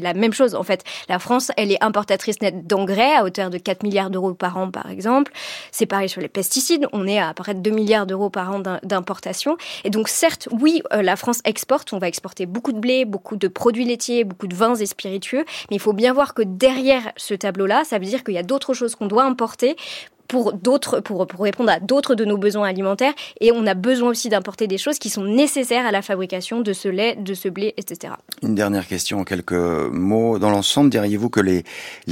la 0.00 0.14
même 0.14 0.32
chose 0.32 0.54
en 0.54 0.64
fait. 0.64 0.82
La 1.08 1.18
France, 1.18 1.52
elle 1.56 1.70
est 1.70 1.82
importatrice 1.84 2.40
nette 2.40 2.66
d'engrais 2.66 3.14
à 3.14 3.24
hauteur 3.24 3.50
de 3.50 3.58
4 3.58 3.84
milliards 3.84 4.10
d'euros 4.10 4.34
par 4.34 4.56
an 4.56 4.70
par 4.70 4.90
exemple. 4.90 5.32
C'est 5.70 5.86
pareil 5.86 6.08
sur 6.08 6.20
les 6.20 6.28
pesticides, 6.28 6.86
on 6.92 7.06
est 7.06 7.18
à, 7.18 7.28
à 7.28 7.34
près 7.34 7.54
de 7.54 7.60
2 7.60 7.70
milliards 7.70 8.06
d'euros 8.06 8.30
par 8.30 8.50
an 8.50 8.60
d'importation. 8.82 9.56
Et 9.84 9.90
donc 9.90 10.08
certes, 10.08 10.48
oui, 10.50 10.82
la 10.90 11.16
France 11.16 11.40
exporte, 11.44 11.92
on 11.92 11.98
va 11.98 12.08
exporter 12.08 12.46
beaucoup 12.46 12.72
de 12.72 12.80
blé, 12.80 13.04
beaucoup 13.04 13.36
de 13.36 13.46
produits 13.46 13.84
laitiers, 13.84 14.24
beaucoup 14.24 14.48
de 14.48 14.54
vins 14.54 14.74
et 14.74 14.86
spiritueux, 14.86 15.44
mais 15.70 15.76
il 15.76 15.80
faut 15.80 15.92
bien 15.92 16.12
voir 16.12 16.34
que 16.34 16.42
derrière 16.42 17.12
ce 17.16 17.34
tableau-là, 17.34 17.84
ça 17.84 17.98
veut 17.98 18.06
dire 18.06 18.24
qu'il 18.24 18.34
y 18.34 18.38
a 18.38 18.42
d'autres 18.42 18.74
choses 18.74 18.94
qu'on 18.94 19.06
doit 19.06 19.24
importer 19.24 19.59
pour 20.30 20.52
d'autres, 20.52 21.00
pour, 21.00 21.26
répondre 21.40 21.70
à 21.70 21.80
d'autres 21.80 22.14
de 22.14 22.24
nos 22.24 22.38
besoins 22.38 22.68
alimentaires. 22.68 23.12
Et 23.40 23.50
on 23.50 23.66
a 23.66 23.74
besoin 23.74 24.10
aussi 24.10 24.28
d'importer 24.28 24.68
des 24.68 24.78
choses 24.78 25.00
qui 25.00 25.10
sont 25.10 25.24
nécessaires 25.24 25.84
à 25.84 25.90
la 25.90 26.02
fabrication 26.02 26.60
de 26.60 26.72
ce 26.72 26.88
lait, 26.88 27.16
de 27.16 27.34
ce 27.34 27.48
blé, 27.48 27.74
etc. 27.76 28.14
Une 28.42 28.54
dernière 28.54 28.86
question 28.86 29.24
quelques 29.24 29.52
mots. 29.52 30.38
Dans 30.38 30.50
l'ensemble, 30.50 30.88
diriez-vous 30.88 31.30
que 31.30 31.40
les, 31.40 31.64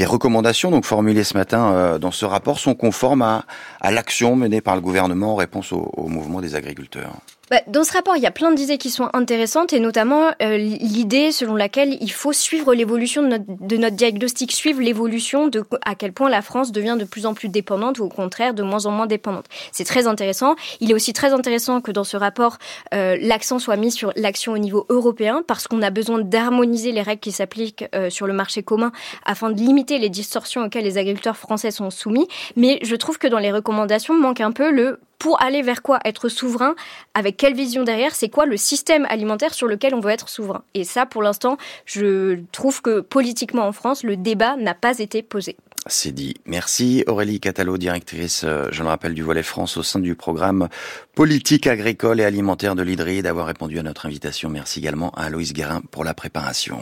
recommandations 0.05 0.73
donc 0.73 0.85
formulées 0.85 1.23
ce 1.23 1.37
matin 1.37 1.73
euh, 1.73 1.99
dans 1.99 2.11
ce 2.11 2.25
rapport 2.25 2.59
sont 2.59 2.75
conformes 2.75 3.23
à, 3.23 3.45
l'action 3.91 4.35
menée 4.35 4.61
par 4.61 4.75
le 4.75 4.81
gouvernement 4.81 5.33
en 5.33 5.37
réponse 5.37 5.73
au 5.73 6.09
mouvement 6.09 6.41
des 6.41 6.57
agriculteurs? 6.57 7.13
Bah, 7.51 7.61
dans 7.67 7.85
ce 7.85 7.93
rapport, 7.93 8.17
il 8.17 8.23
y 8.23 8.27
a 8.27 8.31
plein 8.31 8.53
d'idées 8.53 8.79
qui 8.79 8.91
sont 8.91 9.09
intéressantes 9.15 9.73
et 9.73 9.81
notamment 9.81 10.31
euh, 10.43 10.57
l'idée 10.59 11.33
selon 11.33 11.57
laquelle 11.57 11.97
il 12.01 12.13
faut 12.13 12.33
suivre 12.33 12.75
l'évolution 12.75 13.23
de 13.23 13.77
notre, 13.77 13.97
diagnostic, 13.97 14.53
suivre 14.53 14.81
l'évolution 14.81 15.49
de 15.49 15.65
à 15.85 15.95
quel 15.95 16.13
point 16.13 16.29
la 16.29 16.43
France 16.43 16.73
devient 16.73 16.97
de 16.99 17.05
plus 17.05 17.27
en 17.27 17.35
plus 17.35 17.49
dépendante 17.49 17.99
ou 17.99 18.05
au 18.05 18.09
contraire 18.09 18.55
de 18.55 18.63
moins 18.63 18.87
en 18.87 18.91
moins 18.91 19.07
dépendante. 19.07 19.47
C'est 19.73 19.85
très 19.85 20.07
intéressant. 20.07 20.57
Il 20.81 20.91
est 20.91 20.95
aussi 20.95 21.13
très 21.13 21.33
intéressant 21.33 21.81
que 21.81 21.91
dans 21.91 22.05
ce 22.05 22.17
rapport, 22.17 22.59
euh, 22.95 23.17
l'accent 23.21 23.59
soit 23.59 23.77
mis 23.77 23.91
sur 23.91 24.13
l'action 24.17 24.53
au 24.53 24.59
niveau 24.59 24.87
européen 24.89 25.43
parce 25.47 25.67
qu'on 25.69 25.83
a 25.83 25.91
besoin 25.91 26.21
d'harmoniser 26.21 26.93
les 26.93 27.03
règles 27.03 27.21
qui 27.21 27.33
s'appliquent 27.33 27.87
euh, 27.95 28.11
sur 28.11 28.27
le 28.27 28.33
marché 28.33 28.63
commun 28.63 28.93
afin 29.25 29.51
de 29.51 29.59
limiter 29.59 29.99
les 29.99 30.11
distorsions 30.11 30.65
auxquelles 30.65 30.85
les 30.85 30.99
agriculteurs 30.99 31.37
français 31.37 31.71
sont 31.71 31.91
soumis. 31.91 32.29
Mais 32.57 32.79
je 32.83 32.97
trouve 32.97 33.19
que 33.19 33.27
dans 33.27 33.39
les 33.39 33.53
recommandations 33.53 34.15
manque 34.15 34.41
un 34.41 34.53
peu 34.53 34.71
le 34.71 35.01
pour 35.19 35.43
aller 35.43 35.63
vers 35.63 35.83
quoi 35.83 36.01
Être 36.05 36.29
souverain 36.29 36.75
Avec 37.15 37.37
quelle 37.37 37.55
vision 37.55 37.85
derrière 37.85 38.15
C'est 38.15 38.29
quoi 38.29 38.47
le 38.47 38.57
système 38.57 39.07
alimentaire 39.09 39.55
sur 39.55 39.67
lequel 39.67 39.95
on 39.95 40.01
veut 40.01 40.11
être 40.11 40.29
souverain 40.29 40.63
Et 40.75 40.85
ça, 40.85 41.07
pour 41.07 41.23
l'instant, 41.23 41.57
je 41.85 42.39
trouve 42.53 42.83
que 42.83 43.01
politiquement 43.01 43.67
en 43.67 43.73
France, 43.73 44.03
le 44.03 44.17
débat 44.17 44.57
n'a 44.57 44.75
pas 44.75 44.99
été 44.99 45.23
posé. 45.23 45.57
C'est 45.87 46.13
dit. 46.13 46.35
Merci 46.45 47.03
Aurélie 47.07 47.41
Catalo, 47.41 47.79
directrice, 47.79 48.43
euh, 48.45 48.69
je 48.71 48.83
le 48.83 48.89
rappelle, 48.89 49.15
du 49.15 49.23
Volet 49.23 49.43
France 49.43 49.77
au 49.79 49.83
sein 49.83 50.01
du 50.01 50.15
programme 50.15 50.69
politique 51.15 51.67
agricole 51.67 52.21
et 52.21 52.25
alimentaire 52.25 52.75
de 52.75 52.83
l'IDRI, 52.83 53.23
d'avoir 53.23 53.47
répondu 53.47 53.79
à 53.79 53.83
notre 53.83 54.05
invitation. 54.05 54.51
Merci 54.51 54.81
également 54.81 55.11
à 55.13 55.25
Aloïs 55.25 55.55
Guérin 55.55 55.81
pour 55.91 56.05
la 56.05 56.13
préparation. 56.15 56.81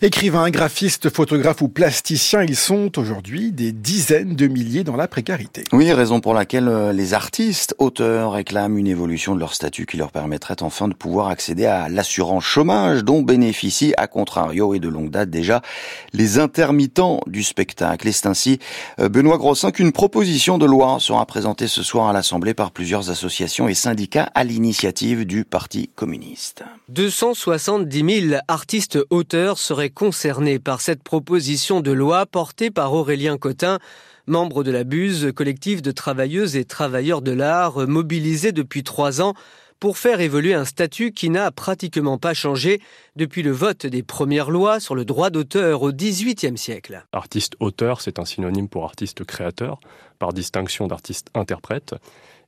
Écrivains, 0.00 0.48
graphistes, 0.50 1.10
photographes 1.10 1.60
ou 1.60 1.66
plasticiens, 1.66 2.44
ils 2.44 2.54
sont 2.54 2.96
aujourd'hui 3.00 3.50
des 3.50 3.72
dizaines 3.72 4.36
de 4.36 4.46
milliers 4.46 4.84
dans 4.84 4.94
la 4.94 5.08
précarité. 5.08 5.64
Oui, 5.72 5.92
raison 5.92 6.20
pour 6.20 6.34
laquelle 6.34 6.68
euh, 6.68 6.92
les 6.92 7.14
artistes, 7.14 7.74
auteurs 7.78 8.30
réclament 8.30 8.78
une 8.78 8.86
évolution 8.86 9.34
de 9.34 9.40
leur 9.40 9.54
statut 9.54 9.86
qui 9.86 9.96
leur 9.96 10.12
permettrait 10.12 10.62
enfin 10.62 10.86
de 10.86 10.94
pouvoir 10.94 11.26
accéder 11.26 11.66
à 11.66 11.88
l'assurance 11.88 12.44
chômage 12.44 13.02
dont 13.02 13.22
bénéficient, 13.22 13.92
à 13.96 14.06
contrario 14.06 14.72
et 14.72 14.78
de 14.78 14.88
longue 14.88 15.10
date 15.10 15.30
déjà, 15.30 15.62
les 16.12 16.38
intermittents 16.38 17.20
du 17.26 17.42
spectacle. 17.42 18.06
Et 18.06 18.12
c'est 18.12 18.28
ainsi, 18.28 18.60
euh, 19.00 19.08
Benoît 19.08 19.36
Grossin, 19.36 19.72
qu'une 19.72 19.90
proposition 19.90 20.58
de 20.58 20.66
loi 20.66 20.98
sera 21.00 21.26
présentée 21.26 21.66
ce 21.66 21.82
soir 21.82 22.06
à 22.06 22.12
l'Assemblée 22.12 22.54
par 22.54 22.70
plusieurs 22.70 23.10
associations 23.10 23.66
et 23.66 23.74
syndicats 23.74 24.30
à 24.36 24.44
l'initiative 24.44 25.26
du 25.26 25.44
Parti 25.44 25.90
communiste. 25.96 26.62
270 26.88 28.28
000 28.28 28.40
artistes 28.46 29.00
auteurs 29.10 29.58
seraient 29.58 29.87
concernés 29.90 30.58
par 30.58 30.80
cette 30.80 31.02
proposition 31.02 31.80
de 31.80 31.92
loi 31.92 32.26
portée 32.26 32.70
par 32.70 32.92
Aurélien 32.94 33.38
Cotin, 33.38 33.78
membre 34.26 34.62
de 34.62 34.70
la 34.70 34.84
BUSE, 34.84 35.32
collectif 35.34 35.82
de 35.82 35.90
travailleuses 35.90 36.56
et 36.56 36.64
travailleurs 36.64 37.22
de 37.22 37.32
l'art, 37.32 37.86
mobilisé 37.88 38.52
depuis 38.52 38.82
trois 38.82 39.20
ans 39.20 39.34
pour 39.80 39.98
faire 39.98 40.20
évoluer 40.20 40.54
un 40.54 40.64
statut 40.64 41.12
qui 41.12 41.30
n'a 41.30 41.50
pratiquement 41.50 42.18
pas 42.18 42.34
changé 42.34 42.80
depuis 43.16 43.42
le 43.42 43.52
vote 43.52 43.86
des 43.86 44.02
premières 44.02 44.50
lois 44.50 44.80
sur 44.80 44.94
le 44.94 45.04
droit 45.04 45.30
d'auteur 45.30 45.82
au 45.82 45.92
XVIIIe 45.92 46.58
siècle. 46.58 47.06
Artiste-auteur, 47.12 48.00
c'est 48.00 48.18
un 48.18 48.24
synonyme 48.24 48.68
pour 48.68 48.84
artiste-créateur, 48.84 49.78
par 50.18 50.32
distinction 50.32 50.88
d'artiste-interprète. 50.88 51.94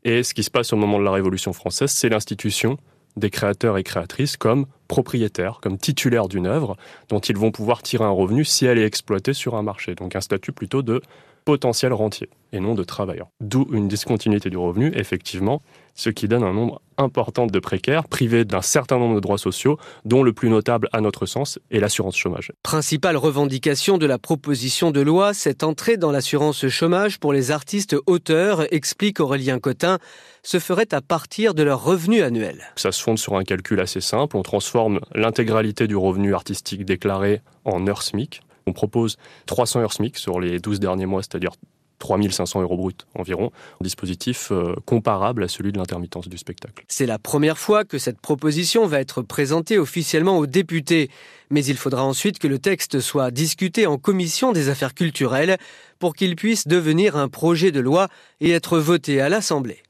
Et 0.04 0.23
ce 0.23 0.35
qui 0.35 0.42
se 0.42 0.50
passe 0.50 0.73
au 0.73 0.76
moment 0.76 0.99
de 0.99 1.04
la 1.04 1.12
Révolution 1.12 1.52
française, 1.52 1.90
c'est 1.90 2.09
l'institution 2.09 2.78
des 3.16 3.30
créateurs 3.30 3.78
et 3.78 3.82
créatrices 3.82 4.37
comme 4.37 4.66
propriétaires, 4.90 5.61
comme 5.62 5.78
titulaires 5.78 6.26
d'une 6.26 6.49
œuvre 6.49 6.76
dont 7.09 7.20
ils 7.20 7.37
vont 7.37 7.52
pouvoir 7.52 7.80
tirer 7.80 8.04
un 8.04 8.11
revenu 8.11 8.44
si 8.44 8.66
elle 8.66 8.76
est 8.76 8.85
exploitée 8.85 9.35
sur 9.35 9.54
un 9.54 9.62
marché. 9.62 9.94
Donc 9.94 10.16
un 10.16 10.20
statut 10.20 10.50
plutôt 10.50 10.82
de 10.82 11.00
potentiel 11.44 11.92
rentier 11.92 12.28
et 12.52 12.61
non 12.61 12.75
de 12.75 12.82
travailleur. 12.82 13.28
D'où 13.40 13.66
une 13.73 13.88
discontinuité 13.88 14.50
du 14.50 14.56
revenu, 14.56 14.92
effectivement, 14.94 15.62
ce 15.94 16.10
qui 16.10 16.28
donne 16.28 16.43
un 16.43 16.52
nombre 16.52 16.80
important 16.97 17.47
de 17.47 17.58
précaires 17.58 18.08
privés 18.08 18.45
d'un 18.45 18.62
certain 18.62 18.99
nombre 18.99 19.15
de 19.15 19.21
droits 19.21 19.38
sociaux, 19.38 19.78
dont 20.04 20.23
le 20.23 20.32
plus 20.32 20.49
notable, 20.49 20.88
à 20.93 21.00
notre 21.00 21.26
sens, 21.26 21.58
est 21.71 21.78
l'assurance 21.78 22.17
chômage. 22.17 22.52
Principale 22.62 23.17
revendication 23.17 23.99
de 23.99 24.06
la 24.06 24.19
proposition 24.19 24.91
de 24.91 25.00
loi, 25.00 25.32
cette 25.34 25.62
entrée 25.62 25.97
dans 25.97 26.10
l'assurance 26.10 26.69
chômage 26.69 27.19
pour 27.19 27.32
les 27.32 27.50
artistes 27.50 27.97
auteurs, 28.06 28.73
explique 28.73 29.21
Aurélien 29.21 29.58
Cotin, 29.58 29.99
se 30.43 30.58
ferait 30.58 30.93
à 30.93 31.00
partir 31.00 31.54
de 31.54 31.62
leur 31.62 31.84
revenu 31.84 32.23
annuel. 32.23 32.62
Ça 32.76 32.93
se 32.93 33.02
fonde 33.02 33.19
sur 33.19 33.36
un 33.36 33.45
calcul 33.45 33.80
assez 33.80 34.00
simple. 34.00 34.36
On 34.36 34.43
transforme 34.43 34.79
l'intégralité 35.14 35.86
du 35.86 35.97
revenu 35.97 36.34
artistique 36.34 36.84
déclaré 36.84 37.40
en 37.64 37.86
heures 37.86 38.02
SMIC. 38.02 38.40
On 38.66 38.73
propose 38.73 39.16
300 39.47 39.80
heures 39.80 39.93
SMIC 39.93 40.16
sur 40.16 40.40
les 40.40 40.58
12 40.58 40.80
derniers 40.80 41.06
mois, 41.06 41.23
c'est-à-dire 41.23 41.52
3500 42.00 42.62
euros 42.62 42.76
bruts 42.76 42.95
environ, 43.14 43.52
un 43.80 43.84
dispositif 43.84 44.50
euh, 44.50 44.75
comparable 44.86 45.45
à 45.45 45.49
celui 45.49 45.71
de 45.71 45.78
l'intermittence 45.78 46.28
du 46.28 46.38
spectacle. 46.38 46.84
C'est 46.88 47.06
la 47.06 47.19
première 47.19 47.58
fois 47.58 47.84
que 47.84 47.99
cette 47.99 48.21
proposition 48.21 48.86
va 48.86 49.00
être 49.00 49.23
présentée 49.23 49.78
officiellement 49.78 50.38
aux 50.38 50.47
députés, 50.47 51.10
mais 51.50 51.64
il 51.64 51.76
faudra 51.76 52.02
ensuite 52.02 52.38
que 52.38 52.49
le 52.49 52.58
texte 52.58 53.00
soit 53.00 53.30
discuté 53.30 53.86
en 53.86 53.99
commission 53.99 54.52
des 54.52 54.69
affaires 54.69 54.95
culturelles 54.95 55.58
pour 55.99 56.14
qu'il 56.14 56.34
puisse 56.34 56.66
devenir 56.66 57.16
un 57.16 57.28
projet 57.28 57.71
de 57.71 57.80
loi 57.80 58.08
et 58.40 58.50
être 58.50 58.78
voté 58.78 59.21
à 59.21 59.28
l'Assemblée. 59.28 59.82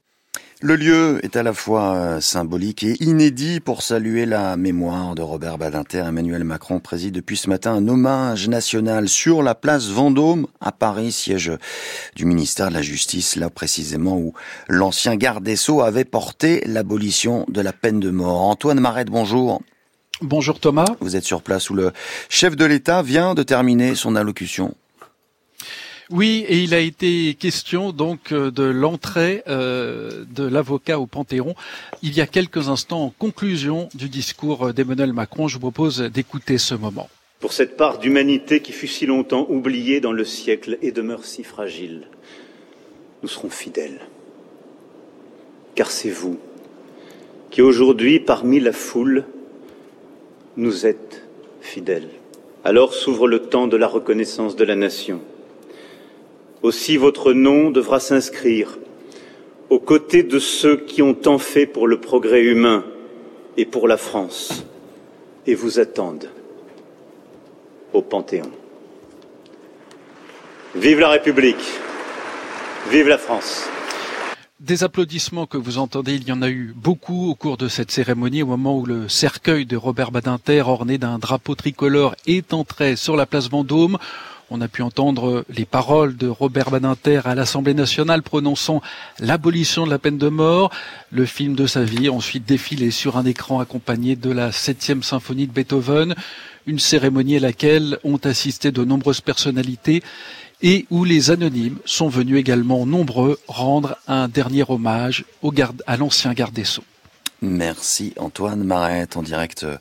Le 0.62 0.77
lieu 0.77 1.21
est 1.23 1.37
à 1.37 1.43
la 1.43 1.55
fois 1.55 1.95
euh, 1.95 2.21
symbolique 2.21 2.83
et 2.83 3.03
inédit 3.03 3.61
pour 3.61 3.81
saluer 3.83 4.27
la 4.27 4.59
mémoire 4.59 5.14
de 5.14 5.23
Robert 5.23 5.57
Badinter. 5.57 6.05
Emmanuel 6.07 6.45
Macron 6.45 6.81
préside 6.81 7.14
depuis 7.14 7.38
ce 7.38 7.49
matin 7.49 7.73
un 7.73 7.88
hommage 7.88 8.47
national 8.47 9.09
sur 9.09 9.43
la 9.43 9.55
place 9.55 9.88
Vendôme 9.88 10.47
à 10.61 10.71
Paris, 10.71 11.12
siège 11.12 11.51
du 12.14 12.27
ministère 12.27 12.69
de 12.69 12.75
la 12.75 12.83
Justice, 12.83 13.37
là 13.37 13.49
précisément 13.49 14.19
où 14.19 14.35
l'ancien 14.69 15.16
garde 15.16 15.45
des 15.45 15.57
Sceaux 15.57 15.81
avait 15.81 16.05
porté 16.05 16.62
l'abolition 16.66 17.47
de 17.49 17.62
la 17.62 17.73
peine 17.73 17.99
de 17.99 18.11
mort. 18.11 18.43
Antoine 18.43 18.81
Marette, 18.81 19.09
bonjour. 19.09 19.62
Bonjour 20.21 20.61
Thomas. 20.61 20.95
Vous 21.01 21.16
êtes 21.16 21.25
sur 21.25 21.40
place 21.40 21.71
où 21.71 21.75
le 21.75 21.90
chef 22.29 22.55
de 22.55 22.66
l'État 22.66 23.01
vient 23.01 23.33
de 23.33 23.43
terminer 23.43 23.95
son 23.95 24.14
allocution. 24.14 24.75
Oui, 26.12 26.44
et 26.49 26.59
il 26.59 26.75
a 26.75 26.81
été 26.81 27.35
question 27.35 27.92
donc 27.92 28.33
euh, 28.33 28.51
de 28.51 28.64
l'entrée 28.64 29.44
euh, 29.46 30.25
de 30.35 30.42
l'avocat 30.42 30.99
au 30.99 31.07
Panthéon 31.07 31.55
il 32.03 32.16
y 32.16 32.20
a 32.20 32.27
quelques 32.27 32.68
instants 32.68 33.05
en 33.05 33.11
conclusion 33.11 33.88
du 33.94 34.09
discours 34.09 34.75
d'Emmanuel 34.75 35.12
Macron. 35.12 35.46
Je 35.46 35.55
vous 35.55 35.61
propose 35.61 36.01
d'écouter 36.01 36.59
ce 36.59 36.75
moment. 36.75 37.09
Pour 37.38 37.53
cette 37.53 37.77
part 37.77 37.99
d'humanité 37.99 38.61
qui 38.61 38.73
fut 38.73 38.88
si 38.88 39.07
longtemps 39.07 39.46
oubliée 39.49 40.01
dans 40.01 40.11
le 40.11 40.25
siècle 40.25 40.79
et 40.83 40.90
demeure 40.90 41.25
si 41.25 41.44
fragile, 41.44 42.09
nous 43.23 43.29
serons 43.29 43.49
fidèles. 43.49 44.01
Car 45.77 45.92
c'est 45.92 46.11
vous 46.11 46.40
qui 47.53 47.62
aujourd'hui, 47.62 48.18
parmi 48.18 48.59
la 48.59 48.73
foule, 48.73 49.25
nous 50.57 50.87
êtes 50.87 51.23
fidèles. 51.61 52.09
Alors 52.64 52.94
s'ouvre 52.94 53.29
le 53.29 53.42
temps 53.42 53.68
de 53.68 53.77
la 53.77 53.87
reconnaissance 53.87 54.57
de 54.57 54.64
la 54.64 54.75
nation 54.75 55.20
aussi 56.62 56.96
votre 56.96 57.33
nom 57.33 57.70
devra 57.70 58.01
s'inscrire 58.01 58.79
aux 59.70 59.79
côtés 59.79 60.23
de 60.23 60.38
ceux 60.38 60.77
qui 60.77 61.01
ont 61.01 61.14
tant 61.14 61.38
fait 61.38 61.66
pour 61.66 61.87
le 61.87 62.01
progrès 62.01 62.42
humain 62.42 62.85
et 63.57 63.64
pour 63.64 63.88
la 63.88 63.96
France 63.96 64.64
et 65.46 65.55
vous 65.55 65.79
attendent 65.79 66.31
au 67.92 68.03
Panthéon. 68.03 68.51
Vive 70.75 71.01
la 71.01 71.09
République, 71.09 71.64
vive 72.90 73.09
la 73.09 73.18
France. 73.18 73.68
Des 74.61 74.85
applaudissements 74.85 75.46
que 75.46 75.57
vous 75.57 75.79
entendez, 75.79 76.14
il 76.14 76.29
y 76.29 76.33
en 76.33 76.42
a 76.42 76.51
eu 76.51 76.75
beaucoup 76.77 77.31
au 77.31 77.35
cours 77.35 77.57
de 77.57 77.66
cette 77.66 77.90
cérémonie, 77.90 78.42
au 78.42 78.46
moment 78.46 78.79
où 78.79 78.85
le 78.85 79.09
cercueil 79.09 79.64
de 79.64 79.77
Robert 79.77 80.11
Badinter, 80.11 80.61
orné 80.61 80.99
d'un 80.99 81.18
drapeau 81.18 81.55
tricolore, 81.55 82.14
est 82.27 82.53
entré 82.53 82.94
sur 82.94 83.16
la 83.16 83.25
place 83.25 83.49
Vendôme. 83.49 83.99
On 84.53 84.61
a 84.61 84.67
pu 84.67 84.83
entendre 84.83 85.45
les 85.49 85.65
paroles 85.65 86.17
de 86.17 86.27
Robert 86.27 86.73
Badinter 86.73 87.21
à 87.25 87.37
l'Assemblée 87.37 87.73
nationale 87.73 88.21
prononçant 88.21 88.83
l'abolition 89.21 89.85
de 89.85 89.91
la 89.91 90.01
peine 90.01 90.19
de 90.19 90.29
mort. 90.29 90.73
Le 91.13 91.25
film 91.25 91.55
de 91.55 91.69
sa 91.69 91.85
vie 91.85 92.09
ensuite 92.09 92.47
défilé 92.47 92.91
sur 92.91 93.17
un 93.17 93.25
écran 93.25 93.61
accompagné 93.61 94.17
de 94.17 94.33
la 94.33 94.51
septième 94.51 95.05
symphonie 95.05 95.47
de 95.47 95.53
Beethoven, 95.53 96.17
une 96.67 96.81
cérémonie 96.81 97.37
à 97.37 97.41
laquelle 97.41 97.99
ont 98.03 98.19
assisté 98.25 98.73
de 98.73 98.83
nombreuses 98.83 99.21
personnalités 99.21 100.03
et 100.63 100.85
où 100.91 101.05
les 101.05 101.31
anonymes 101.31 101.79
sont 101.85 102.09
venus 102.09 102.37
également 102.37 102.87
nombreux 102.87 103.39
rendre 103.47 103.99
un 104.09 104.27
dernier 104.27 104.65
hommage 104.69 105.25
au 105.43 105.53
garde, 105.53 105.85
à 105.87 105.97
l'ancien 105.97 106.33
garde 106.35 106.55
des 106.55 106.65
Sceaux. 106.65 106.83
Merci 107.42 108.12
Antoine 108.18 108.64
Marette 108.64 109.16
en 109.16 109.22
direct 109.22 109.64
euh, 109.64 109.79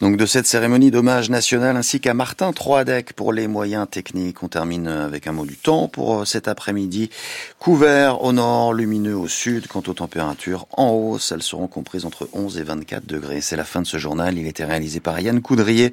donc 0.00 0.16
de 0.16 0.26
cette 0.26 0.46
cérémonie 0.46 0.92
d'hommage 0.92 1.28
national 1.28 1.76
ainsi 1.76 2.00
qu'à 2.00 2.14
Martin 2.14 2.52
Troadec 2.52 3.14
pour 3.14 3.32
les 3.32 3.48
moyens 3.48 3.88
techniques. 3.90 4.42
On 4.44 4.48
termine 4.48 4.86
avec 4.86 5.26
un 5.26 5.32
mot 5.32 5.44
du 5.44 5.56
temps 5.56 5.88
pour 5.88 6.20
euh, 6.20 6.24
cet 6.24 6.46
après-midi. 6.46 7.10
Couvert 7.58 8.22
au 8.22 8.32
nord, 8.32 8.74
lumineux 8.74 9.16
au 9.16 9.26
sud. 9.26 9.66
Quant 9.66 9.82
aux 9.88 9.94
températures 9.94 10.66
en 10.76 10.90
hausse, 10.90 11.32
elles 11.32 11.42
seront 11.42 11.66
comprises 11.66 12.04
entre 12.04 12.28
11 12.32 12.58
et 12.58 12.62
24 12.62 13.06
degrés. 13.06 13.40
C'est 13.40 13.56
la 13.56 13.64
fin 13.64 13.82
de 13.82 13.86
ce 13.86 13.98
journal. 13.98 14.38
Il 14.38 14.46
était 14.46 14.64
réalisé 14.64 15.00
par 15.00 15.18
Yann 15.18 15.40
Coudrier. 15.40 15.92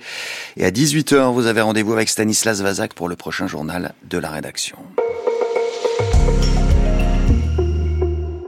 Et 0.56 0.65
à 0.65 0.71
18h, 0.71 1.34
vous 1.34 1.47
avez 1.47 1.62
rendez-vous 1.62 1.93
avec 1.93 2.10
Stanislas 2.10 2.62
Vazak 2.62 2.93
pour 2.93 3.10
le 3.10 3.15
prochain 3.15 3.47
journal 3.47 3.93
de 4.08 4.17
la 4.19 4.30
rédaction. 4.30 4.77